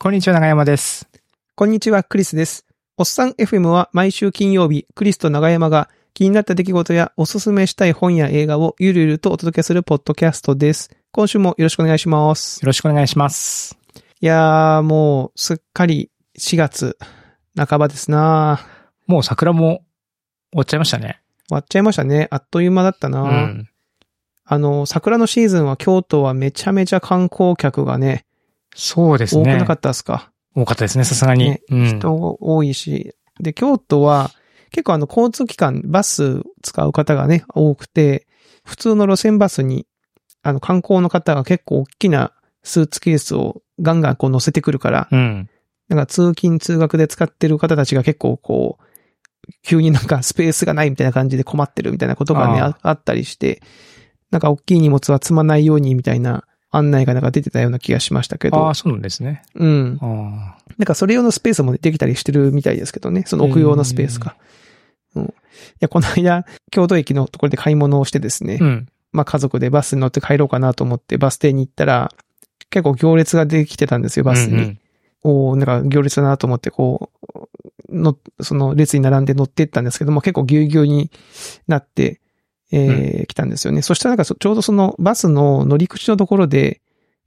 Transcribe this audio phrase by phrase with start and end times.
[0.00, 1.08] こんにちは、長山です。
[1.56, 2.64] こんにちは、クリスです。
[2.96, 10.96] おっさん FM は毎週金曜日、クリスと長山が気になった出来事やおすすめしたい本や映画をゆるゆるとお届けするポッドキャストです。
[11.10, 12.60] 今週もよろしくお願いします。
[12.60, 13.76] よろしくお願いします。
[14.20, 16.96] いやー、もうすっかり4月
[17.56, 18.60] 半ばですな
[19.08, 19.82] もう桜も
[20.52, 21.20] 終わっちゃいましたね。
[21.48, 22.28] 終わっちゃいましたね。
[22.30, 23.68] あっという間だったな、うん。
[24.44, 28.26] あの、桜のシーズンは京都はめちゃめちゃ観光客がね、
[28.74, 29.42] そうですね。
[29.42, 30.30] 多くなかったですか？
[30.54, 31.50] 多かったですね、さすがに。
[31.50, 31.98] ねうん。
[31.98, 34.30] 人多いし、で、京都は
[34.70, 38.26] 結構あの交通機関、バス使う方がね、多くて、
[38.64, 39.86] 普通の路線バスに、
[40.42, 45.48] あの観光の方が結構大きなスーツケースをガンガンこう乗せてくるから、うん。
[45.88, 48.84] なんか通勤通学で使ってる方たちが結構こう、
[49.62, 53.62] 急になんかスペースがないみたいな感じで困ってるみたいなことがね、あったりして、
[54.30, 59.42] なんか大きい荷物は積まないようにみたいな案内がなんか出てたような気がしましたけどああ、、そうなんですね。
[59.54, 59.98] うん。
[60.02, 63.24] あなんかそれ用のスペースもできたりしてるみたいですけどね。
[63.26, 64.36] その置く用のスペースか。
[65.14, 65.24] うん。
[65.24, 65.28] い
[65.80, 68.58] や、この間、京都駅のところで買い物をしてですね。
[68.60, 68.64] あ。
[68.64, 68.88] うん。
[69.12, 72.12] まあ家族でバスに乗って帰ろうかなと思ってバス停に行ったら、
[72.70, 74.52] 結構行列ができてたんですよ、バスに。
[74.52, 74.78] うんうん
[75.24, 77.10] おーなんか行列だなと思って、こ
[77.88, 81.10] う、の、その列に並んで乗ってったんですけども、結構ぎゅうぎゅうに
[81.66, 82.20] なって、
[82.70, 83.82] えー来たんですよね。
[83.82, 86.80] そしたらなんかそちょうどそのバスの乗り口のところで、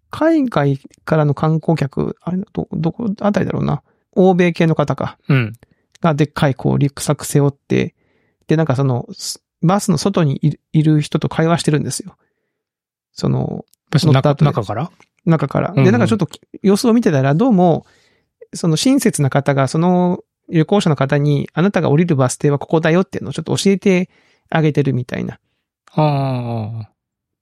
[0.09, 3.81] 海外からの観光客、あれ、ど、どこあたりだろうな。
[4.13, 5.17] 欧米系の方か。
[5.29, 5.53] うん。
[6.01, 7.95] がでっかいこうリュックサック背負って、
[8.47, 12.17] で、なんかその、すバスの外にいる人と会話してるんですよ。
[13.13, 14.91] その、バスの中から？
[15.25, 15.71] 中から。
[15.73, 16.27] で、なんかちょっと
[16.61, 17.85] 様子を見てたら、どうも、
[18.53, 24.09] その親切な方が、その旅行者の方に、あなたが降りるバス停はここだよっていうのをちょっと教えて
[24.51, 25.39] あげてるみたいな。
[25.93, 26.91] ああ。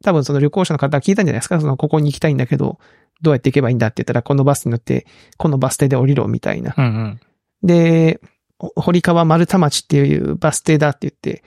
[0.01, 1.59] 多分その旅行者の方は聞いたんじゃないですか？
[1.59, 2.79] その、ここに行きたいんだけど、
[3.21, 5.05] どうやって行けばいいんだって言ったら、このバスに乗って、
[5.37, 6.73] このバス停で降りろみたいな。
[6.77, 7.19] うんうん。
[7.63, 8.21] で、
[8.57, 11.43] ほ堀川丸太町っていうバス停だって言って、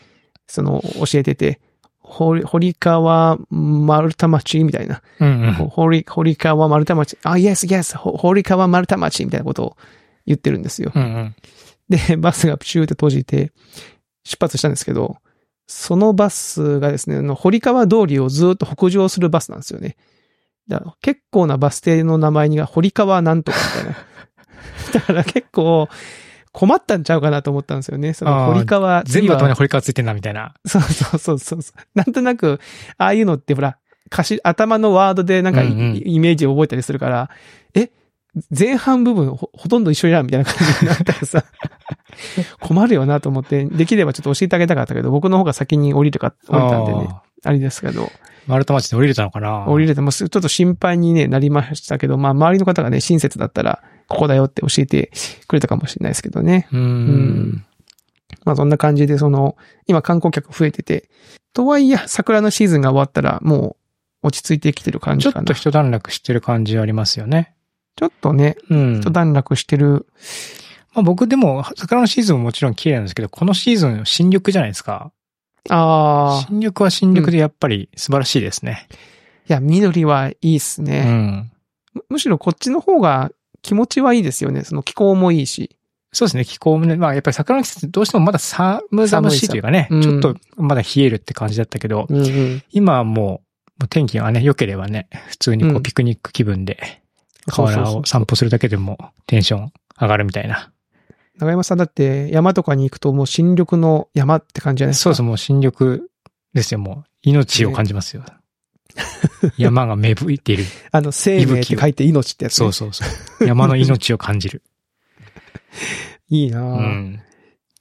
[0.46, 1.60] その、教えてて、
[1.98, 5.00] 堀堀川丸太町みたいな。
[5.18, 5.52] うんうん。
[5.54, 7.16] 堀、堀川丸太町。
[7.22, 9.76] あ、yes, yes, ほ堀川丸太町みたいなことを
[10.26, 10.92] 言ってるんですよ。
[10.94, 11.34] うんうん。
[11.88, 13.52] で、バスがプシューって閉じて、
[14.24, 15.16] 出発したんですけど、
[15.66, 19.96] そのバスがですね、堀川通りをずっと北上するバスなんですよね。
[20.68, 23.98] だから結構なバス停の名前にが堀川なんとかみたいな。
[24.94, 25.88] だから結構
[26.52, 28.12] 困ったんちゃうかなと思ったんですよね。
[28.12, 30.54] その堀川、全部頭に堀川ついてんな、みたいな。
[30.66, 31.80] そうそうそうそうそう。
[31.94, 32.60] なんとなく、
[32.98, 33.78] ああいうのってほら、
[34.42, 37.30] 頭のワードでなんかイ,、メージを覚えたりするから、
[37.74, 37.90] え
[38.50, 41.44] 前半部分ほほとんど一緒やんみたいな感じになったらさ、
[42.60, 48.10] 困るよなと思って、できればちょっと教えてあげたかったけど、僕の方が先に降りるか、降りたんでね、ああれですけど、ー。
[48.46, 49.66] 丸太町で降りれたのかな？
[49.66, 55.10] 降りれてもちょっと心配に、ね、なりましたけど、まあ周りの方がね、親切だったら、ここだよって教えて
[55.46, 56.68] くれたかもしれないですけどね。
[56.72, 57.64] うーうんん。
[58.44, 59.56] まあそんな感じで、その、
[59.86, 61.08] 今観光客増えてて、
[61.52, 63.76] とはいえ、桜のシーズンが終わったら、も
[64.22, 65.34] う落ち着いてきてる感じかな。
[65.34, 67.54] ちょっと一段落してる感じありますよね。
[67.96, 69.00] ちょっとね、うん。
[69.00, 70.06] 一段落してる。
[70.94, 75.12] まあ僕でも、桜のシーズンももちろん綺麗なんですけど、このシーズン新緑じゃないですか。
[75.68, 78.88] ああ、新緑は新緑でやっぱり素晴らしいですね。
[79.48, 81.50] いや、緑はいいっすうね、ん。
[81.94, 82.04] む。
[82.10, 83.30] むしろこっちの方が
[83.62, 84.64] 気持ちはいいですよね。
[84.64, 85.76] その気候もいいし。
[86.12, 92.62] そうですね、気候もね、まあやっぱり桜の季節どうしてもまだ寒々しいというかね、寒いさちょっとまだ冷えるって感じだったけど、うんうん。
[92.70, 93.42] 今はも
[93.80, 97.01] う、天気がね、良ければね、普通にこううんピクニック気分で、
[97.46, 100.72] 河原を散歩するだけでもテンション上がるみたいな。
[101.38, 105.02] 長山さんだって山とかに行くともう新緑の山って感じじゃないですか。
[105.02, 106.02] そうそう、もう新緑
[106.54, 107.10] ですよ、もう。
[107.22, 108.24] 命を感じますよ。
[109.56, 110.64] 山が芽吹いている。
[110.90, 112.56] あの、生命って書いて命ってやつ、ね。
[112.56, 113.04] そうそうそ
[113.40, 113.46] う。
[113.46, 114.62] 山の命を感じる。
[116.28, 117.20] いいなぁ、いうん。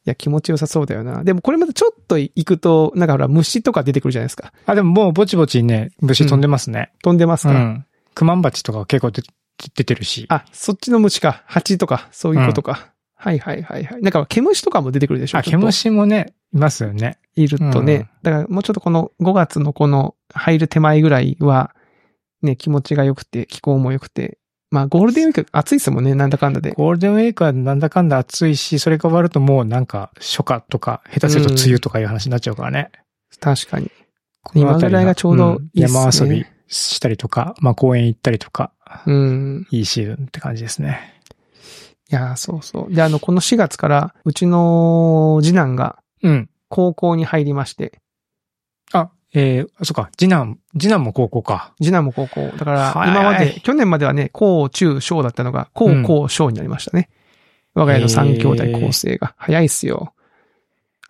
[0.05, 1.23] や、気持ちよさそうだよな。
[1.23, 4.53] でもこれまたちょっと行くと、なんかほら、虫とか出てくるじゃないですか。
[4.65, 6.91] あ、でももうぼちぼちね、虫飛んでますね。
[7.03, 7.85] 飛んでますか、うん。
[8.15, 9.21] クマンバチとか結構出
[9.75, 10.25] 出てるし。
[10.29, 11.43] あ、そっちの虫か。
[11.45, 12.91] 蜂とか、そういうことか。
[13.15, 14.01] はいはいはいはい。
[14.01, 17.19] なんか、毛虫とかも出てくるでしょあ、毛虫もね、いますよね。
[17.35, 17.95] いるとね。
[17.95, 21.75] うんだから、もうちょっとこの5月のこの入る手前ぐらいは、
[22.41, 24.37] ね、気持ちが良くて、気候も良くて。
[24.71, 26.71] まあ、ゴールデンウィーク暑いですもんね、なんだかんだで。
[26.71, 32.89] ゴールデンウィークはなんだかんだ暑いし、それが終わるともうなんか初夏とか、下手すると梅雨とかいう話になっちゃうからね。
[33.39, 33.91] 確かに。
[34.55, 38.71] 今ぐらいがちょうどいいっすねん山遊びしたりとか、まあ公園行ったりとか、
[39.05, 39.67] うん。
[39.71, 41.21] いいシーズンって感じですね。
[42.11, 42.93] いやー、そうそう。
[42.93, 46.49] で、あの、この4月から、うちの次男がうん。
[46.69, 47.99] 高校に入りまして、
[48.93, 51.73] あ、えー、そっか、次男、次男も高校か。
[51.81, 52.41] 次男も高校。
[52.57, 57.09] だから、はい今まで、去年まではね、高中小だったのが、高高小になりましたね。
[57.73, 59.35] 我が家の三兄弟構成が。
[59.37, 60.13] 早いっすよ。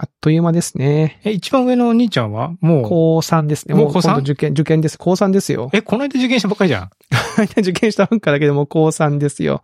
[0.04, 1.20] あっという間ですね。
[1.24, 2.56] え、一番上のお兄ちゃんは？
[2.60, 3.76] もう、高3ですね。
[3.76, 4.98] もう高三今度受験、受験です。
[4.98, 5.70] 高3ですよ。
[5.74, 6.90] え、この間受験したばっかりじゃん。
[7.56, 9.62] 受験したばっかだけどもう高3ですよ。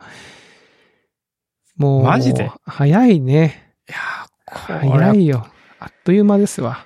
[1.75, 2.51] もう、マジで？
[2.68, 3.74] 早いね。
[3.89, 3.98] いや
[4.45, 5.48] 早いよ。
[5.80, 6.86] あっという間ですわ。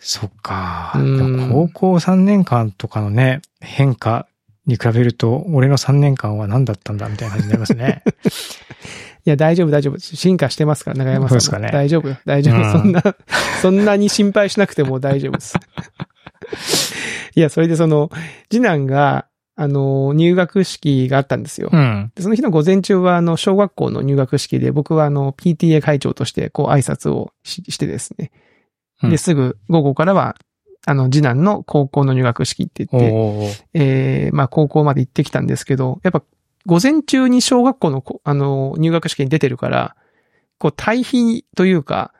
[0.00, 0.94] そっか。
[0.96, 4.26] うん高校3年間とかのね、変化
[4.66, 8.02] に比べると、俺の3年間は何だったんだみたいな感じになりますね。
[9.24, 9.98] いや、大丈夫、大丈夫。
[9.98, 11.28] 進化してますから、長山さんも。
[11.28, 12.56] そうですかね大丈夫よ、大丈夫。
[12.56, 13.02] うんそんな、
[13.62, 15.54] そんなに心配しなくても大丈夫です。
[17.34, 18.10] いや、それでその、
[18.50, 21.68] 次男が、あの、入学式があったんですよ。
[21.72, 22.10] うん。
[22.14, 28.30] でその日の午前中は、あの、小学校の入学式で、僕はあの、PTA 会長として、こう、挨拶をししてですね。
[29.02, 30.36] うんで、すぐ、午後からは、
[30.86, 36.22] あの、次男の高校の入学式ってお言って、ーえー、まあ、高校まで行ってきたんですけど、やっぱ、
[36.66, 39.96] 午前中に小学校のこ、あの、入学式に出てるから、
[40.58, 42.12] こう、対比というか、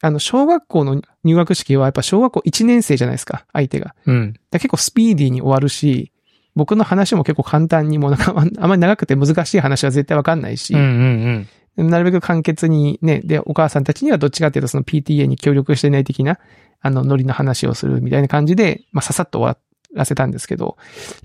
[0.00, 3.94] あの、小学校の入学式はやっぱ小学校1年生じゃないですか、相手が。
[4.06, 4.34] うん。
[4.50, 6.12] ら結構スピーディーに終わるし、
[6.54, 11.46] 僕の話も結構簡単にもうなんかあんあまり長くて難しい話は絶対わかんないし、うんうん
[11.76, 11.90] うん。
[11.90, 16.38] なるべく簡潔にね、で、お母さんたちにはどっちかっていうとその PTA に協力してない的な、
[16.80, 19.58] あの、ノリの話をするみたいな感じで、まあ、ささっと終わ
[19.94, 20.76] らせたんですけど、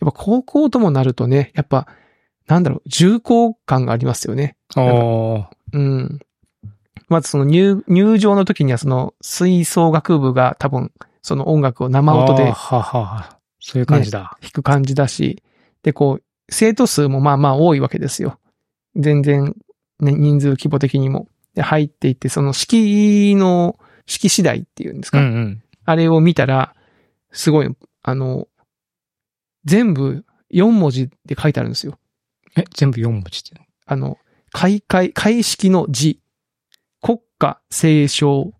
[0.02, 1.88] やっぱ高校ともなるとね、やっぱ、
[2.48, 4.56] なんだろう、重厚感がありますよね。
[5.74, 6.20] うん。
[7.08, 13.38] まずその入、入場の時にはその、吹奏楽部が多分、その音楽を生音ではは。
[13.60, 14.38] そういう感じだ。
[14.42, 15.44] 弾く感じだし、
[15.84, 18.40] で、こう、生徒数もまあまあ多いわけですよ。
[18.96, 19.56] 全然、
[20.00, 21.28] ね、人数規模的にも。
[21.56, 25.20] で、入っていって、その式の、式次第っていうんですか。
[25.20, 25.64] うんうん。
[25.86, 26.74] あれを見たら、
[27.32, 27.70] すごい、
[28.02, 28.48] あの、
[29.70, 32.00] 全部4文字で書いてあるんですよ。
[32.58, 33.62] え、全部4文字って。
[33.86, 34.18] あの、
[34.52, 36.20] 開会、開式の字、
[37.02, 38.52] 国歌斉唱、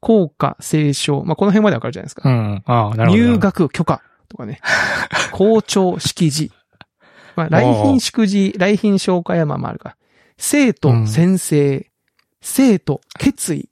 [0.00, 2.28] 校歌斉唱、まあ、この辺までわかるじゃないですか。
[2.28, 2.62] うん。
[2.66, 3.22] ああ、なるほど。
[3.22, 4.60] 入学許可とかね。
[5.32, 6.50] 校長式辞。
[7.36, 9.96] まあ、来賓祝辞、来賓紹介はまあまああるか。
[10.36, 11.86] 生徒先生、
[12.40, 13.68] 生徒決意。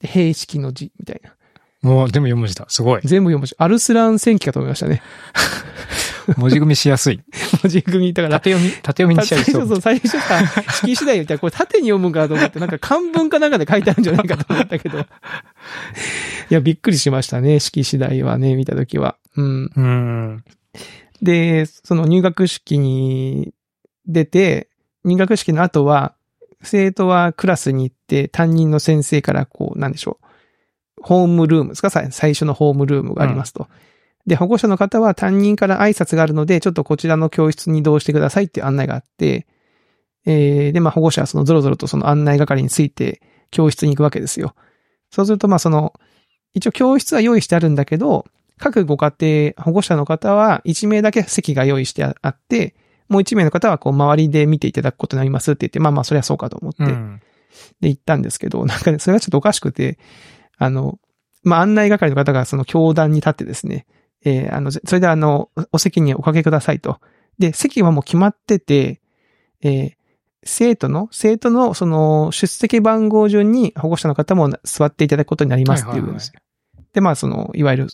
[0.00, 1.36] で兵式の字みたいな。
[1.82, 2.66] もう、でも4文字だ。
[2.68, 3.00] すごい。
[3.04, 5.02] 全部読むし、アルスラン戦記かと思いましたね。
[6.36, 7.20] 文字組みしやすい。
[7.62, 8.12] 文字組み。
[8.12, 9.66] だから、縦読み、縦読みにしちゃいそう。
[9.80, 14.98] 最初そう、最初さ、式次第みたいな、これ縦に読むんかと思って、なんか漢文かなんかで書いてあるんじゃないかと思ったけど。
[14.98, 15.04] い
[16.50, 19.16] や、びっくりしましたね、式次第はね、見たときは。
[19.36, 19.70] うん。
[19.74, 20.44] うん。
[21.22, 23.54] で、その入学式に
[24.06, 24.68] 出て、
[25.04, 26.14] 入学式の後は、
[26.62, 30.27] 生徒はクラスに行って、担任の先生からこう、なんでしょう。
[31.02, 31.90] ホームルームですか？
[31.90, 33.68] さ最初のホームルームがありますと。
[34.26, 39.46] で、保護者の方は担任から挨拶があるので、ちょっとこちらの教室に移動してくださいっていう案内があって、
[40.26, 44.54] えー、で、まあ保護者はそのゾロゾロとその案内係について教室に行くわけですよ。
[45.10, 45.94] そうすると、まあその、
[46.52, 48.26] 一応教室は用意してあるんだけど、
[48.58, 52.74] 各ご家庭、保護者の方は1名だけ席が用意してあって、
[53.08, 57.22] もう1名の方はこう周りで見ていただくことになりますって言って、まあまあそれはそうかと思って、うん。
[57.80, 59.98] で行ったんですけど、なんかね、それがちょっとおかしくて、
[60.58, 60.98] あの、
[61.42, 63.86] まあ案内係の方がその教壇に立ってですね、
[64.24, 67.00] えーあの、それであの、おお席におかけくださいと。
[67.38, 69.00] で、席はもう決まってて、
[69.62, 69.98] えー
[70.44, 76.40] 生徒の、生徒のその出席番号順に保護者の方も座っていただくことになりますっていうんですよ。
[76.92, 77.88] で、まあその、いわゆる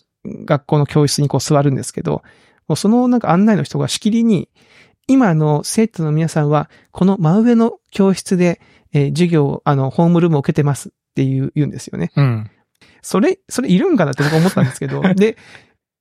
[0.45, 2.23] 学校の教室にこう座るんですけど、
[2.67, 4.47] もうそのなんか案内の人がしきりに、
[5.07, 8.61] 今あの生徒の皆さんは、この真上の教室で、
[8.93, 12.11] えー授業を、あの、ホームルームを受けてますっていう、言うんですよね。
[12.15, 12.51] うん。
[13.05, 15.37] それ、それいるんかなって僕は思ったんですけど、 で、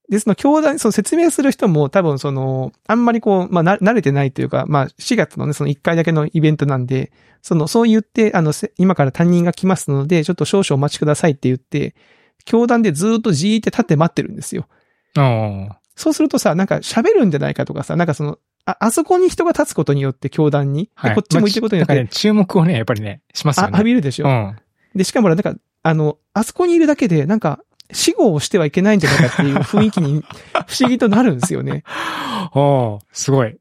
[0.08, 11.94] で、その教団、その説明する人も多分その、あんまりこう、まあ、な、慣れてないというか、まあ、4月のね、その1回だけのイベントなんで、その、そう言って、あの、せ今から担任が来ますので、ちょっと少々お待ちくださいって言って、
[12.46, 14.66] 教団でずーっとじーって立って待ってるんですよ。
[15.16, 15.78] ああ。
[15.94, 21.14] そうするとさ、なんか喋るんじゃないかとかさ、なんかその、あ、あそこに人が立つことによって教団に、ではい。
[21.14, 23.72] こっち向いてることによって、まあ注目をね、やっぱりね、しますあよね。
[23.76, 24.56] 浴びるでしょ、うん。
[24.94, 25.54] で、しかもなんか、
[25.84, 27.60] あの、あそこにいるだけで、なんか、
[27.92, 30.24] 死後をしてはいけないんじゃないかっていう雰囲気に
[30.66, 31.84] 不思議となるんですよね。
[31.86, 33.56] ああ、すごい。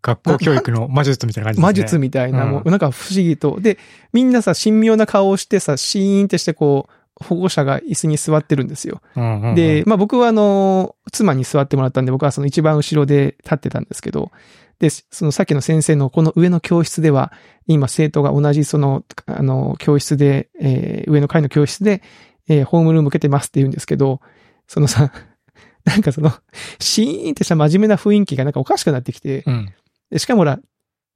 [0.00, 1.66] 学校教育の魔術みたいな感じですね。
[1.66, 3.60] 魔術みたいな、うんもうなんか不思議と。
[3.60, 3.78] で、
[4.12, 9.02] みんなさ、神妙な顔をしてさ、シーンってしてこう、保護者が椅子に座ってるんですよ。
[9.14, 14.30] うんうんうんで、、まあ僕はあの、妻に座ってもらったんで、僕はその一番後ろで立ってたんですけど、
[14.78, 17.32] で、そのさっきの先生のこの上の教室では、
[17.66, 22.02] 今生徒が同じその、あの、教室で、えー上の階の教室で、
[22.48, 24.20] えーホームルーム受けてますって言うんですけど、
[24.66, 25.12] そのさ、
[25.84, 26.32] なんかその、
[26.78, 29.72] シーンってした真面目な雰囲気がなんかおかしくなってきて、うん。
[30.10, 30.60] でしかもほら、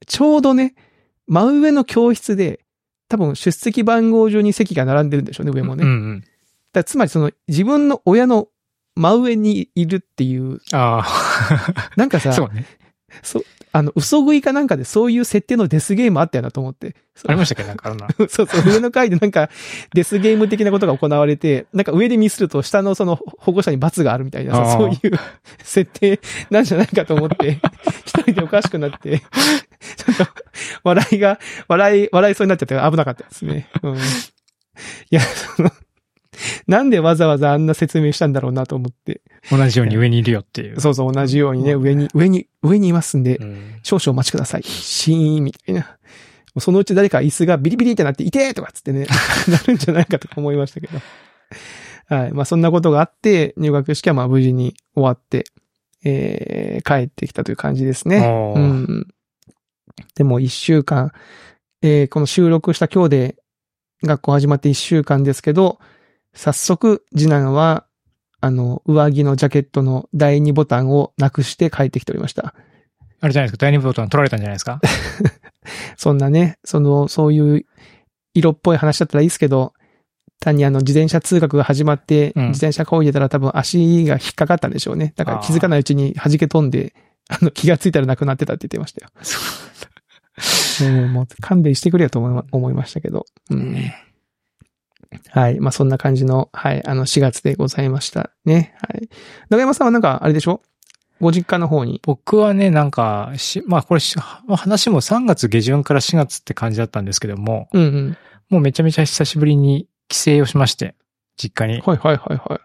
[0.07, 0.75] ちょうどね、
[1.27, 2.59] 真上の教室で、
[3.07, 5.83] 多分出席番号順に席が並んでるんでしょうね、上もね。
[5.83, 6.23] うんうん。
[6.73, 8.47] だつまりその自分の親の
[8.95, 11.05] 真上にいるっていう、あ
[11.95, 12.33] なんかあ、さ、
[13.21, 13.47] そうね。
[13.75, 16.95] あの、嘘食いかなんかでそういう設定のデスゲームあったよなと思って。
[17.27, 17.67] ありましたっけ？
[17.67, 18.07] なんかあんな。
[18.29, 19.49] そうそう、上の階でなんか、
[19.93, 24.97] デスゲーム的なことが行われて、なんか上でミスると下のその保護者に罰があるみたいなそういう
[25.63, 26.19] 設定
[26.51, 27.59] なんじゃないかと思って、
[28.05, 29.25] 一人でおかしくなって、ちょ
[30.13, 30.27] っと、
[30.83, 33.69] 笑いが、笑い、笑いそうになっちゃって危なかったですね。
[33.81, 33.95] うん。
[33.95, 33.99] い
[35.09, 35.71] や、その、
[36.67, 39.21] なんでわざわざあんな説明したんだろうなと思って。
[39.51, 40.79] 同じように上にいるよっていう。
[40.79, 43.79] そうそう、同じようにね、上に、上に、上にいますんで、うん。
[43.83, 44.63] 少々お待ちください。
[44.63, 45.97] シーンみたいな。
[46.59, 49.07] そのうち誰か椅子がビリビリってなって、いてーとかっつってね、
[49.49, 50.99] なるんじゃないかとか思いましたけど。
[52.07, 52.31] はい。
[52.31, 55.45] まあそんなことがあって、入学式はまあ無事に終わって、
[56.05, 58.17] えー、帰ってきたという感じですね。
[58.55, 59.07] うん。
[60.15, 61.11] でも一週間、
[61.81, 63.35] えー、この収録した今日で
[64.03, 65.79] 学校始まって一週間ですけど、
[66.33, 67.85] 早速次男は、
[68.41, 72.53] あの、上着のジャケットの第二ボタンをなくして帰ってきておりました。
[73.21, 74.81] あれじゃないですか、第二ボタン取られたんじゃないですか？
[75.97, 77.65] そんなね、その、そういう
[78.33, 79.73] 色っぽい話だったらいいですけど、
[80.41, 85.13] 単にあの自転車通学が始まって、うん自転車こいでたら多分足が引っかかったんでしょうね。
[85.15, 86.93] だから気づかないうちに弾け飛んで、
[87.29, 89.11] あの気がついたらなくなってたって言ってましたよ。
[90.81, 93.25] うんもう勘弁してくれよと思いま思いましたけど。
[93.51, 93.77] うん
[95.29, 95.59] はい。
[95.59, 98.75] まあ、そんな感じの、はい、あの、4月でございましたね。
[98.87, 99.09] はい。
[99.49, 100.61] 長山さんはなんか、あれでしょ？
[101.21, 102.01] ご実家の方に。
[102.03, 108.17] 僕はね、なんか、し、まあこれし、まあ話も3月下旬から4月って感じだったんですけども、うんうん。
[108.49, 110.95] もうめちゃめちゃ久しぶりに帰省をしまして、
[111.37, 111.81] 実家に。
[111.81, 112.59] はいはいはいはい。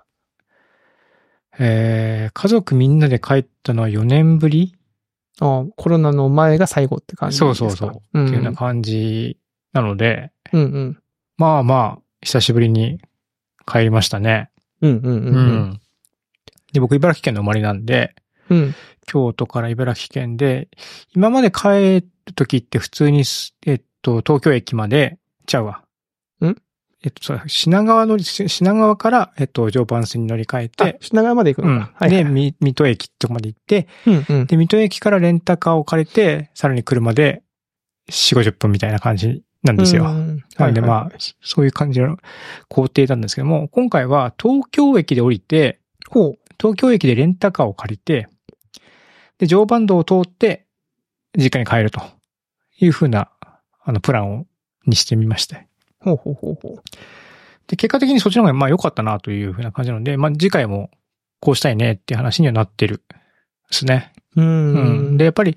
[1.61, 4.75] えー、家族みんなで帰ったのは4年ぶり？
[5.41, 7.55] ああコロナの前が最後って感じですか？
[7.55, 8.19] そうそうそう。
[8.21, 8.45] うっていうようん。
[8.45, 9.39] な感じ
[9.73, 11.03] なので、うんうん。
[11.37, 13.01] まあまあ、久しぶりに
[13.67, 14.51] 帰りましたね。
[14.81, 15.81] うんうんううんん。
[16.73, 18.15] で、僕茨城県の生まれなんで、
[18.51, 18.75] うん。
[19.07, 20.69] 京都から茨城県で、
[21.15, 25.83] 今まで帰る時って普通にす、えっと、東京駅まで、ちゃうわ。
[26.45, 26.57] ん？
[27.05, 31.93] えっと、品川の、し品川から、えっと、常磐線に乗り換えあて、、品川まで行くうんのか。。
[31.95, 32.25] はいで、はい。
[32.25, 34.47] み水戸駅ってとこまで行って、うんうん。
[34.47, 37.43] で、水戸駅からレンタカーを借りて、さらに車で
[38.11, 40.05] 4、50分みたいな感じなんですよ。
[40.05, 42.17] うんなんでまあはいはいはい、そういう感じの
[42.69, 45.81] 工程なんですけども、今回は東京駅で降りて。
[46.61, 48.29] 東京駅でレンタカーを借りて、
[49.39, 50.67] で、常磐道を通って、
[51.37, 52.01] 実家に帰ると
[52.81, 53.31] いうふうな、
[53.85, 54.47] あの、プランを、
[54.87, 55.67] にしてみまして。
[56.01, 56.83] ほうほうほうほう。
[57.69, 60.91] で、結果的にそっちの方がまあ良かったなというふうな感じなので、まあ次回も
[61.41, 63.13] こうしたいねっていう話にはなってるで
[63.71, 64.13] すね。
[64.37, 65.15] ううん。
[65.15, 65.17] ん。
[65.19, 65.57] で、やっぱり、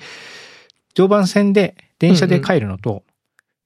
[0.93, 3.10] 常磐線で電車で帰るのと、まあ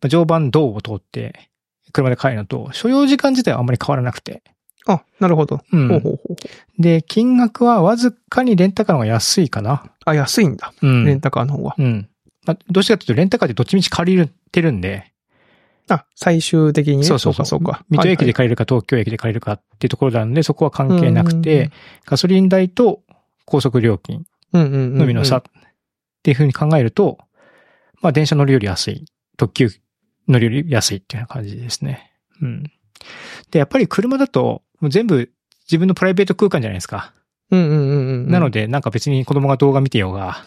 [0.07, 1.49] 常磐道を通って
[1.91, 4.43] 車で帰るのと、所要時間自体はあんまり変わらなくて。
[4.87, 5.61] あ、なるほど。
[5.71, 6.81] うんほうほうほう。
[6.81, 9.91] で、金額はわずかにレンタカーの方が安いかな。
[10.05, 10.73] あ、安いんだ。
[10.81, 11.05] うん。
[11.05, 11.75] レンタカーの方が。
[11.77, 12.07] うん。
[12.45, 15.11] まあ、どっちかというと、レンタカーでどっちみち借りてるんで、
[15.87, 17.03] あ、最終的にね。
[17.03, 17.45] そうそうそう。
[17.45, 17.85] そうか、そうか。
[17.89, 21.71] 水戸駅ではい借りるか東京駅で借りるかっていうところなんで、そこは関係なくて、
[22.05, 23.01] ガソリン代と
[23.45, 24.25] 高速料金。
[24.53, 25.43] のみの差っ
[26.23, 27.17] ていうふうに考えると、
[28.01, 29.05] まあ電車乗るより安い。
[29.37, 29.69] 特急
[30.27, 32.11] 乗るより安いっていうような感じですね。
[32.41, 32.63] うん。
[33.51, 35.29] で、やっぱり車だと、もう全部
[35.65, 37.13] 自分のプライベート空間じゃないですか。
[37.51, 38.29] うんうんうんうん。
[38.29, 40.45] なので、なんか別に子供が動画見てようが、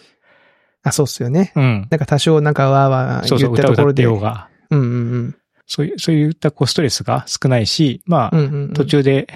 [0.83, 1.53] あ、そうっすよね。
[1.57, 1.87] うん。
[1.91, 3.83] なんか多少なんかわーわーそうそう、言ったところで。
[3.83, 5.37] 歌歌ってようが、うんうんうん。
[5.67, 8.73] そういう、そういったこうストレスが少ないし、まあ、うんうんうん。
[8.73, 9.27] 途中で、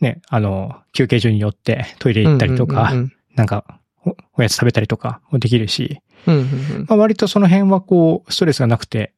[0.00, 6.86] ね、あの、休憩所に寄ってトイレ行ったりとか、うんうんなんかお、おやつ食べたりとかもできるし、うんうんうん。
[6.86, 9.14] まあ、割とその辺はこう、ストレスがなくて、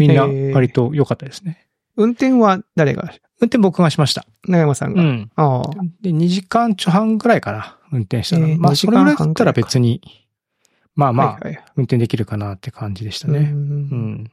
[0.00, 1.66] みんな割と良かったですね。
[1.96, 3.12] 運転は誰が？
[3.40, 4.26] 運転僕がしました。
[4.46, 5.02] 長山さんが。
[5.02, 5.30] うん。
[5.36, 5.70] ああ。
[6.02, 8.48] で、2時間ちょ半ぐらいかな、運転したの。
[8.48, 10.00] えー2まあ、それぐらいだったら別に、
[10.94, 13.38] まあまあ、はいはい運転できるかなって感じでしたね。
[13.38, 14.30] うんうん。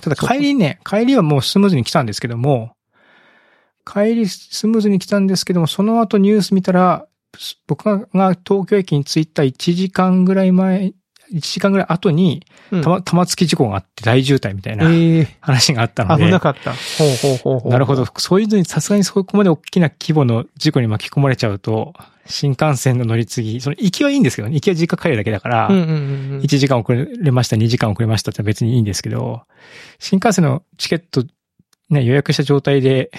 [0.00, 2.74] ただ帰りね、帰りはもうスムーズに来たんですけども、
[3.84, 7.06] 帰りスムーズに来たんですけども、その後ニュース見たら、
[7.66, 7.98] 僕が
[8.44, 10.92] 東京駅に着いた1時間ぐらい前、
[11.32, 16.72] 1時間ぐらい後に、うん玉、玉突き事故があって大渋滞みたいなええ話があったので、危なかった。
[16.72, 17.72] ほうほうほうほう。
[17.72, 18.06] なるほど。。
[18.16, 21.94] そういうのにさすがにそこまで大きな規模の事故に巻き込まれちゃうと、
[22.26, 24.54] 新幹線の乗り継ぎ、その行きはいいんですけどね。
[24.54, 25.92] 行きは実家帰るだけだから、うんうんうんう
[26.36, 26.40] ん。
[26.40, 29.42] 1時間遅れました、2時間遅れましたって別にいいんですけど、
[29.98, 31.24] 新幹線のチケット
[31.90, 33.10] ね、予約した状態で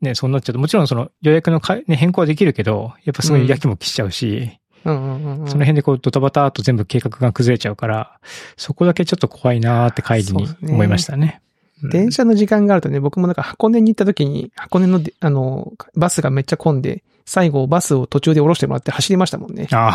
[0.00, 4.58] ね、そうなっちゃうと、もちろんその予約のか、ね、変更はできるけど、やっぱすごいやきもきしちゃうし、
[4.92, 5.48] うんうんうんうん。
[5.48, 8.18] その辺でこうドタバタと全部計画が崩れちゃうから、
[8.56, 11.40] そこだけちょっと怖いなーって帰りに思いましたね。
[11.42, 11.48] うん
[11.80, 19.68] 電車の時間があるとね、僕もなんか箱根に行った時に、箱根ので、あの、バスがめっちゃ混んで、最後バスを途中で降ろしてもらって走りましたもんね。
[19.70, 19.94] あ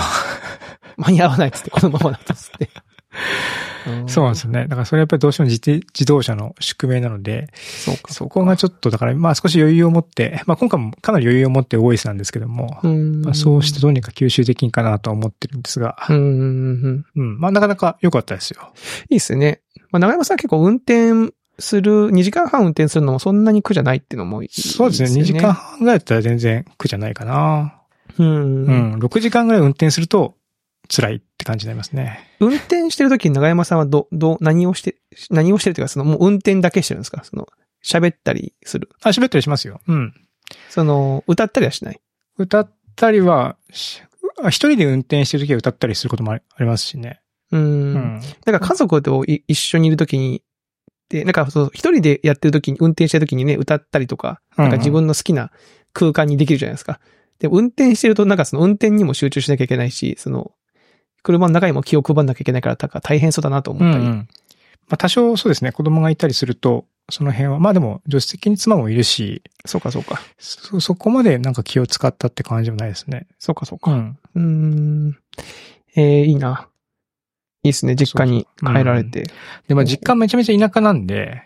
[0.98, 2.70] 間に合わないっつって、このままだとっつって。
[3.86, 4.64] あ、そうなんですよね。
[4.68, 13.22] だからそれやっぱりどうしても自転自動車の宿命なので、そうか、そこがちょっと、だからまあ少し余裕を持って、まあ今回もかなり余裕を持って大石なんですけども、うん。
[13.22, 18.74] まあ、そうしてどうにか吸収できんかなとは思ってるんですが、うんまあなかなか良かったですよ。
[19.10, 19.62] いいっすね。
[19.92, 25.22] まあ、長山さん結構運転する、2時間半運転するのもそんなに苦じゃないっていうのもいいそうですね。
[25.22, 25.54] 2時間。
[25.54, 27.76] 半ぐらいだったら全然苦じゃないかな。
[28.18, 28.66] うん。
[28.66, 28.96] うん。
[28.96, 30.36] 6時間ぐらい運転すると
[30.90, 32.20] 辛いって感じになりますね。
[32.40, 34.98] 運転してる時に長山さんはど、ど、何をして、
[35.30, 37.24] 何をしてるというか、そのもう運転だけしてるんですか？
[37.24, 37.48] その、
[37.84, 38.90] 喋ったりする？
[39.02, 39.82] あ、喋ったりしますよ。
[39.88, 40.14] うん。
[40.70, 42.00] その、歌ったりはしない？
[42.38, 47.22] 歌ったりは、一人で運転してる時は歌ったりすることもありますしね。
[47.52, 47.58] う。
[47.58, 48.22] うんん。
[48.46, 50.44] なんか家族とい一緒にいる時に、
[51.10, 55.52] で、なんかそう、一人でやってる時に、運転してる時にね、歌ったりとか、なんか自分の好きな
[55.94, 57.00] 空間にできるじゃないですか。
[57.40, 60.52] で、運転してると、なんかその運転にも集中しなきゃいけないし、その、
[61.24, 64.04] 車の中にも気を配んなきゃいけないから、大変そうだなと思ったり。
[64.04, 64.28] うんうん
[64.90, 70.22] まあ多少そうですね、子供がいたりすると、その辺は、まあでも、助手席に妻もいるし、そうか、そうか。
[70.38, 73.28] そ、そこまでなんか気を使ったって感じもないですね。
[73.40, 73.92] そうか、そうか。
[73.92, 74.18] うん。
[74.36, 75.18] うーん。
[75.96, 76.70] えー、いいな。
[77.64, 79.24] いいっすね、実家に帰られて。
[79.68, 81.42] で、まあ実家めちゃめちゃ田舎なんで、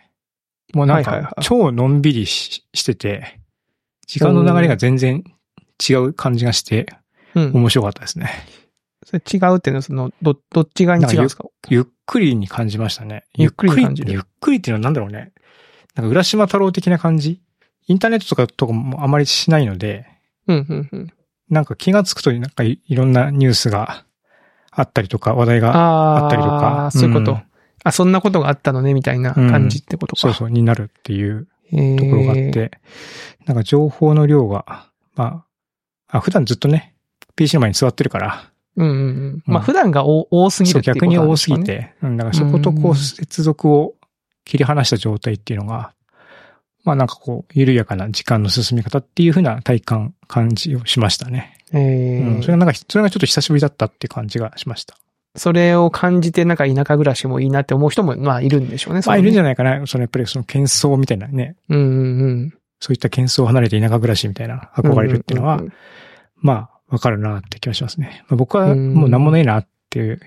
[0.74, 3.40] もうなんか超のんびりししてて、
[4.08, 5.24] 時間の流れが全然
[5.88, 6.88] 違う感じがして、
[7.36, 7.52] うん。
[7.54, 8.30] 面白かったですね。
[9.10, 11.46] それ違うっていうのは、その、ど、どっち側に違うんですか？
[11.70, 13.24] ゆっくりに感じましたね。
[13.38, 15.32] ゆっくりに感じるゆっくりっていうのはなんだろうね。
[15.96, 17.42] なんか浦島太郎的な感じ？
[17.88, 20.08] インターネットとかとかもあまりしないので、
[20.48, 21.14] うん、うん、うん。
[21.50, 24.04] なんか気がつくとなんかいいろんなニュースが
[24.72, 26.90] あったりとか、話題がああったりとか。
[26.92, 27.32] そういうこと？
[27.36, 27.44] ん
[27.86, 30.20] あ、そんなことがあったのね、みたいな感じってことか。
[30.20, 32.72] そうそう、になるっていうえところがあっーて、
[33.46, 35.46] なんか情報の量が、ま
[36.10, 36.96] あ、あ、普段ずっとね、
[37.38, 39.02] PC の前に座ってるから、うんうんう
[39.38, 39.44] ん。
[39.46, 43.96] まあ普段が多多すぎるっていうこと逆に多すぎて、うん、だからそことこう接続を
[44.46, 45.94] 切り離した状態っていうのが、
[46.88, 51.58] まあなんかこう、緩やかな時間の進み方っていう風な体感、感じをしましたね。
[51.74, 52.40] えうん。
[52.40, 54.96] ーそれがなんか、それがちょっと久しぶりだったって感じがしました。
[55.36, 59.02] それを感じてなんか田舎暮らしもいいなって思う人も、まあいるんでしょうね。
[59.06, 59.86] まあいるんじゃゃないかな。
[59.86, 62.54] そのやっぱりその喧騒みたいなね、うんうんうん。
[62.80, 65.74] そういった喧騒を離れて田舎暮らしみたいな憧れるっていうのは、んんん
[66.38, 68.24] まあ、わかるなって気がしますね。
[68.30, 70.20] まあ、僕はうんもう何もねえなっていう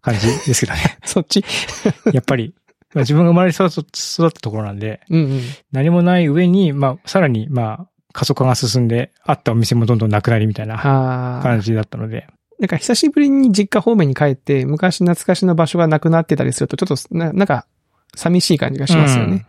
[0.00, 0.98] 感じですけどね。
[1.04, 1.44] そっち？
[2.12, 2.54] やっぱり、
[2.94, 5.40] まあ、自分が生まれ育った育ったところなんで、うんうん。
[5.72, 11.40] 何もない上に、まあ、さらに、まあ、過疎化が進んで、あったお店もどんどんなくなりみたいな。
[11.42, 12.26] 感じだったので、
[12.58, 17.66] なんか久しぶりに実家方面に帰って、昔懐かしの場所がなくなってたりすると、ちょっとな、なんか、
[18.14, 19.44] 寂しい感じがしますよね。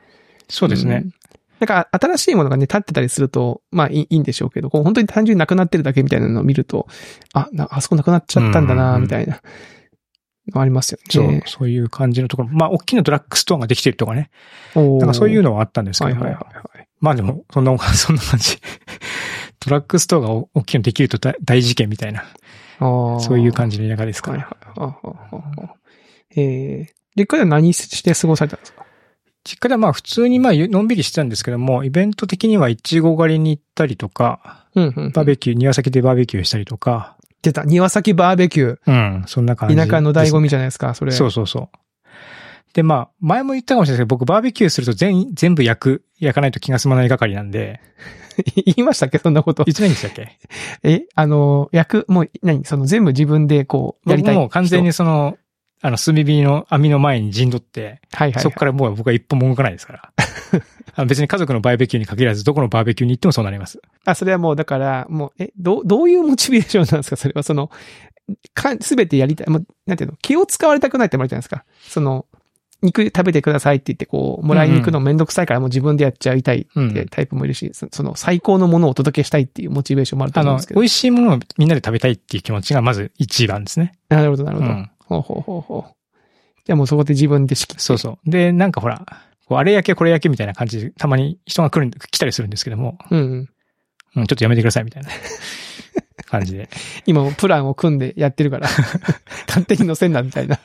[0.50, 1.14] そうですねん。。
[1.60, 6.88] なんか、新しいものがね、立ってたりすると、まあいいんでしょうけど、こう本当に単純になくなってるだけみたいなのを見ると、
[7.34, 9.42] あ、なあそこなくなっちゃったんだな、うんみたいな、
[10.54, 12.50] のありますよそうね。、そういう感じのところ。
[12.50, 14.30] まあ、大きなドラッグストアができてるとかね。
[14.76, 16.22] なんかそういうののはあったんですけども。
[16.24, 16.88] はいはいはいはい。
[17.00, 18.58] まあでも、そんな、 そんな感じ。
[19.66, 22.24] ドラッグストアが大きいのできると大大事件みたいな。
[22.80, 24.48] そういう感じの田舎ですかはいら。
[24.76, 25.74] はいはいはいは
[26.36, 26.40] い。
[26.40, 28.86] えー、実家では何して過ごされたんですか？
[29.48, 35.12] 実家ではまあ普通にまあのんびりしてたんですけども、イベント的にはイチゴ狩りに行ったりとか、うんうん。
[35.12, 37.64] バーベキュー、庭先でバーベキューしたりとか、出た。
[37.64, 39.78] 庭先バーベキュうん、そんな感じー。
[39.78, 39.90] です。
[39.90, 41.12] 田舎の醍醐味じゃないですか、それ。
[41.12, 41.78] そうそうそう。
[42.74, 47.80] で、まあ、前も言ったかもしれないですけど、僕バーベキューすると全、全部焼く、焼かないと気が済まない係なんで、
[48.66, 49.64] 言いましたっけそんなこと。
[49.66, 50.38] いつないんでしたっけ
[50.84, 52.66] え、あの、焼く、もう、何？
[52.66, 55.38] その全部自分でこう、やりたいもう完全にその、
[55.82, 58.44] あの、炭火の網の前に陣取って、はいはい、はい。
[58.44, 60.12] そこからもう僕は一歩も動かないですから。
[60.96, 63.80] あの別に家族のバーベキューに限らず、どこのバーベキューに行ってもそうなります。
[64.06, 67.70] あ、それはもう、だから、もう、え、どう、どういうモチベーションなんですかそれは、その、
[68.56, 69.50] か、すべてやりたい。
[69.50, 71.64] もう、なんていうの気を使われたくないってもあるじゃないですか？
[71.88, 72.26] その、
[72.82, 80.82] 肉食べてくださいって言って、こう、もらいに行くのめんどくさいからもう自分でやっちゃいたいってうんタイプもいるし、そその、最高のものをお届けしたいっていうモチベーションもあるとあの思うんですけ、ど。
[80.82, 83.94] 美味しいものをみんなで食べたいっていう気持ちがまず一番ですね。
[84.10, 84.72] なるほど、なるほど。
[84.72, 85.94] うんほうほうほうほう。
[86.66, 87.82] じゃあもうそこで自分で仕切って。
[87.82, 88.30] そうそう。
[88.30, 89.06] で、なんかほら、
[89.46, 93.50] こうあれ焼けこれ焼けみたいな感じで、たまに人が来るん、来たりするんですけども、うんうん。
[94.18, 95.10] うん、ちょっとやめてくださいみたいな
[96.28, 96.70] 感じで。
[97.06, 98.68] 今もプランを組んでやってるから、
[99.48, 100.60] 勝手に乗せんな、みたいな。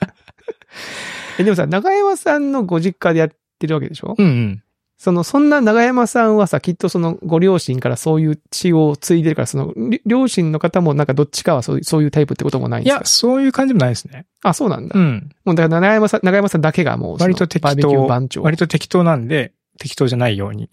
[1.38, 4.14] え、でもさ、長山さんのご実家でやってるわけでしょ？
[4.18, 4.62] うんうん。
[5.02, 12.98] その、そんな長山さんはさ、きっとそのご両親からそういう血を継いでるから、その、り両親の方もなんかどっちかはそういう、そういうタイプってこともないんですか？
[12.98, 14.26] いや、そういう感じもないですね。
[14.44, 14.96] あ、そうなんだ。
[14.96, 15.28] うん。
[15.44, 18.34] もうだから長山さん、長山さんだけがもう割と適バーベキュー番当。
[18.38, 18.42] 長。
[18.42, 20.68] 割と適当なんで、適当じゃないように。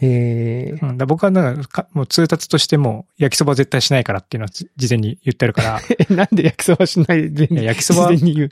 [0.00, 0.78] へえ。
[0.82, 8.50] うん、だ僕はなんかか、もう通達としても、焼きそば絶対しないからっていうのはじ事前に言ってあるから、 え、なんで焼きそばしないで、焼きそばに言う。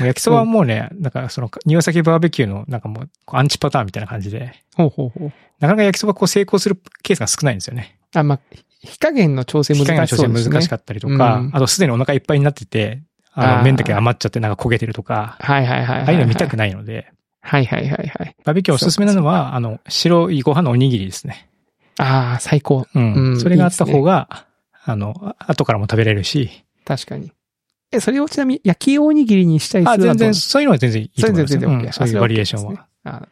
[0.00, 5.32] 焼きそばはもうね、なんかその、庭先バーベキューの、なんかもう、アンチパターンみたいな感じで、ほうほうほう。
[5.60, 7.96] なかなか焼きそばこう成功するケースが少ないんですよね。
[8.14, 8.40] あ、まあ、
[8.82, 10.54] 火加減の調整難機械の調整しそうですね。
[10.54, 16.00] 難しかったりとか、うんあとすでにお腹いっぱいになってて、あの、麺だけ余っちゃってなんか焦げてるとか、はいはいはいはい。
[16.02, 18.36] ああいうの見たくないので、はいはいはいはい。
[18.44, 21.48] バーベキューおすすめなのは、あの、白いご飯のおにぎりですね。
[21.98, 22.86] ああ、最高。
[22.94, 23.14] うん。
[23.14, 24.46] うんそれがあった方が、
[24.84, 27.32] あの、後からも食べれるし、確かに。
[27.92, 31.60] え、それをちなみに焼きおにぎりにしたりすあ、全然、そういうのは全然いいと思いますよ。
[31.60, 32.86] それ全然 OK うんそういうバリエーションは。。
[33.04, 33.28] あ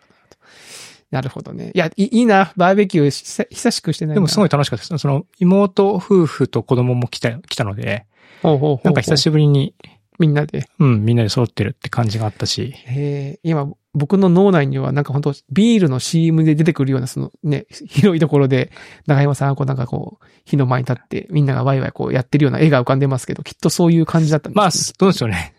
[1.11, 1.71] なるほどね。
[1.75, 2.53] いや、いいいな。
[2.57, 4.15] バーベキュー久久しくしてないな。
[4.17, 4.99] でもすごい楽しかったです。
[4.99, 8.05] その、妹夫婦と子供も来た、来たので、
[8.43, 9.75] ほうほうほうほうなんか久しぶりに、
[10.19, 10.67] みんなで。
[10.79, 18.71] うん、みんなで揃ってるって感じがあったし、へえ、今、僕の脳内にはなんか本当ビールの CM で出てくるような、そのね、広いところで、
[19.07, 25.55] 長山さんがこうなんかこう、火の前に立って、みんながワイワイこうやってるような絵が浮かんでますけど、きっとそういう感じだったんまあ、ですどうでしょうね。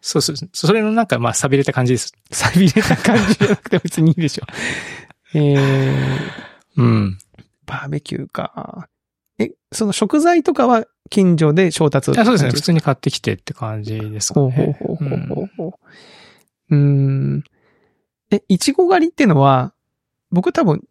[0.00, 0.36] そうそう。
[0.52, 2.12] それのなんか、まあ、錆びれた感じです。
[2.30, 4.44] 錆びれた感じじゃなくて別にいいでしょ。
[5.34, 6.04] えー、
[6.76, 7.18] うん。
[7.66, 8.88] バーベキューか。
[9.38, 12.50] え、その食材とかは近所で調達あそうですね。
[12.50, 14.76] 普普通に買ってきてって感じですかほうね。
[14.78, 16.76] ほうほうほうほうほう。
[16.76, 17.44] うーん。
[18.30, 19.72] え、いちご狩りってのは、
[20.30, 20.82] 僕多分、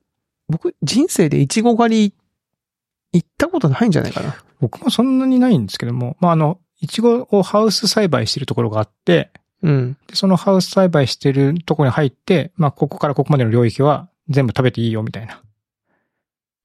[0.48, 2.14] 僕人生でいちご狩り
[3.14, 4.36] 行ったことないんじゃないかな。
[4.60, 9.32] 僕もそんなにないんですけども、まあ、あの、いちごをハウス栽培してるところがあって、
[9.64, 9.98] うん。
[10.08, 15.42] でそのハウス栽培してるところに入って、まあ、ここからここまでの領域は全部食べていいよみたいな。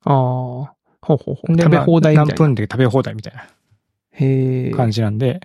[0.05, 0.75] ああ。
[1.03, 1.57] ほうほうほう。
[1.57, 2.33] で食べ放題みたいな。
[2.33, 3.49] まあ何分で食べ放題みたいな
[4.13, 4.71] へえ。
[4.73, 5.41] 感じなんで、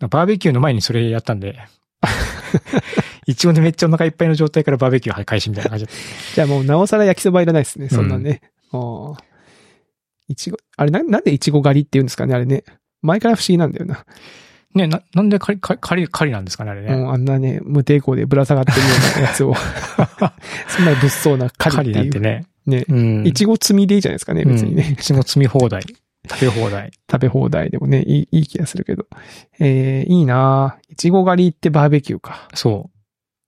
[0.00, 1.58] バーベキューの前にそれやったんで、
[3.26, 5.86] いちごでめっちゃお腹いっぱいの状態からバーベキュー開始みたいな感じ。
[6.34, 7.88] じゃあもうなおさら焼きそばいらないですね。
[7.88, 8.40] そんなね。
[8.72, 9.24] ああ。
[10.28, 12.64] いちご、あれな、なんでいちご狩りって言うんですかねあれね。
[13.02, 14.04] 前から不思議なんだよな。
[14.74, 16.94] ね、な、なんで狩り、狩り、狩りなんですかねあれね。
[16.94, 18.84] うん、あんなね、無抵抗でぶら下がってるよ
[19.16, 19.54] うなやつを。
[20.68, 22.22] そんな物騒な狩狩りっていう。
[22.22, 22.46] りなんてね。
[22.66, 22.84] ね。
[22.88, 23.26] うん。
[23.26, 24.84] いちご積みでいいじゃないですかね、別にね。
[24.88, 24.92] うん。
[24.92, 25.82] いちご積み放題。
[26.28, 26.90] 食べ放題。
[27.10, 29.06] 食べ放題でもね、いい、いい気がするけど。
[29.60, 32.48] えー、いいないちご狩りってバーベキューか。
[32.54, 32.95] そう。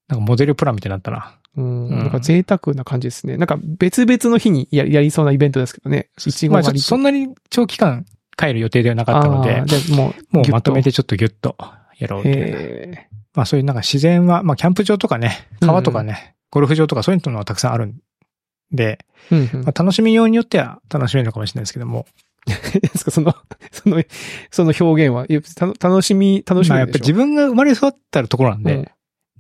[0.08, 1.38] なんかモデルプランみたいになったな。
[1.56, 1.98] うん、うん。
[1.98, 3.36] なんか贅沢な感じですね。
[3.36, 6.08] なんか別々の日にややりそうなイベントですけどね。
[6.26, 10.90] いちごまあそんなに長期間帰る予定ではなかったのででもう、もうまとめて。
[10.90, 11.56] てちょっとギュッと
[11.98, 12.46] やろうみたいな。
[12.60, 17.96] えまあそういうなんか自然は、まあキャンプ場とかね、川とかね、ゴルフ場とかそういうのはたくさんあるん
[18.72, 19.64] で、ー、うんうん。
[19.66, 22.06] まあ、楽しみようによっては楽しめるのかもしれないですけども、
[22.46, 22.54] で
[22.96, 23.10] すか？
[23.12, 23.34] その、
[23.70, 24.02] その、
[24.50, 25.26] その表現は、
[25.80, 28.88] 楽しみ、楽しみまあやっぱ自分が生まれ育ったところなんで、うん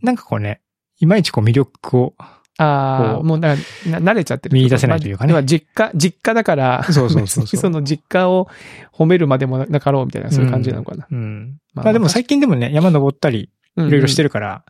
[0.02, 0.60] なんかこうね、
[1.00, 2.14] いまいちこう魅力を、
[2.60, 4.54] ああ、もうだから、な慣れちゃってる。
[4.54, 8.48] 見出せないというかねまあ実家、実家だから、そうそうそう その実家を
[8.92, 11.06] 褒めるまでもなかろうみたいな、そういう感じなのかな。
[11.10, 11.58] うん。
[11.74, 14.28] まあまあでも最近でもね、山登ったり、いいろいろしてる。
[14.28, 14.64] るから、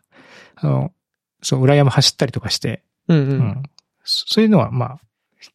[0.55, 0.91] あの、
[1.41, 3.21] そう、裏山走ったりとかして、うんう。
[3.21, 3.63] うんん。
[4.03, 4.99] そそういうのは、まあ、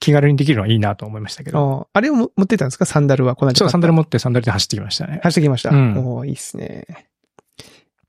[0.01, 1.87] 気軽にできるのはいいなと思いましたけど。
[1.95, 2.85] ああれをも持ってたんですか？
[2.85, 3.37] サンダルは。
[3.37, 5.21] この間そう、サンダルも持ってサンダルで走ってきましたね。
[5.23, 5.71] 走ってきました。
[5.71, 6.85] うんおーいいっすね。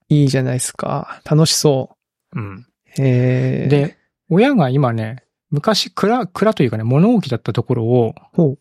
[0.10, 1.22] いいじゃないですか。
[1.26, 1.98] 楽しそ
[2.34, 2.56] うん。
[2.58, 2.66] う。
[3.02, 3.98] へえ。、で、
[4.30, 8.58] 親が今ね、昔、蔵、蔵というかね、物置だったところを、ほ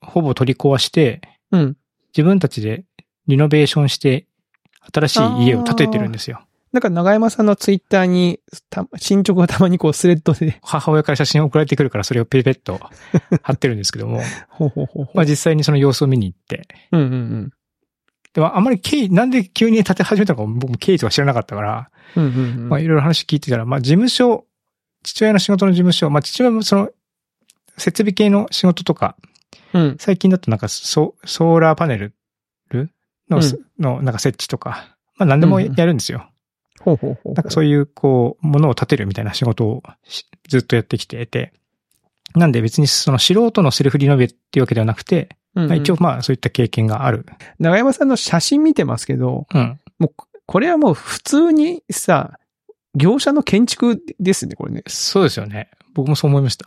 [0.00, 1.58] ほぼ取り壊して、う。
[1.58, 1.76] うん。
[2.16, 2.84] 自分たちで
[3.26, 4.26] リノベーションして、
[4.92, 6.44] 新しい家を建ててるんですよ。
[6.72, 8.40] なんか長山さんのツイッターに、
[8.70, 12.80] た進捗がたまにこうスレッドで、母親から写真送られてくるから、それをペペッと
[13.42, 15.08] 貼ってるんですけども、 ほうほうほう。
[15.14, 17.52] まあ実際にその様子を見に行って、うんうんうん。
[18.34, 22.68] でもあんまり経緯、なんで急に建て始めたのか僕も経緯とか知らなかったから、うんうんうん。
[22.68, 24.46] まあいろいろ話聞いてたら、まあ事務所、
[25.02, 26.90] 父親の仕事の事務所、まあ父親もその、
[27.76, 29.16] 設備系の仕事とか、
[29.74, 29.96] うん。
[29.98, 32.14] 最近だとなんかソソーラーパネル
[33.28, 33.42] の、うん
[33.78, 36.28] のなんか設置とか、まあ何でもやるんですよ。
[36.80, 37.34] ほうほうほう。
[37.34, 41.52] なんかそういう、こう、ものを建てるみたいな仕事をしずっとやってきてて、
[42.34, 47.26] なんで別にその素人のセルフリノベっていうわけではなくて、うんうんまあ一応まあそういった経験がある。
[47.58, 49.80] 長山さんの写真見てますけど、うん。
[49.98, 52.38] もう、これはもう普通にさ、
[52.94, 54.82] 業者の建築ですね、これね。
[54.86, 55.70] そうですよね。
[55.94, 56.66] 僕もそう思いました。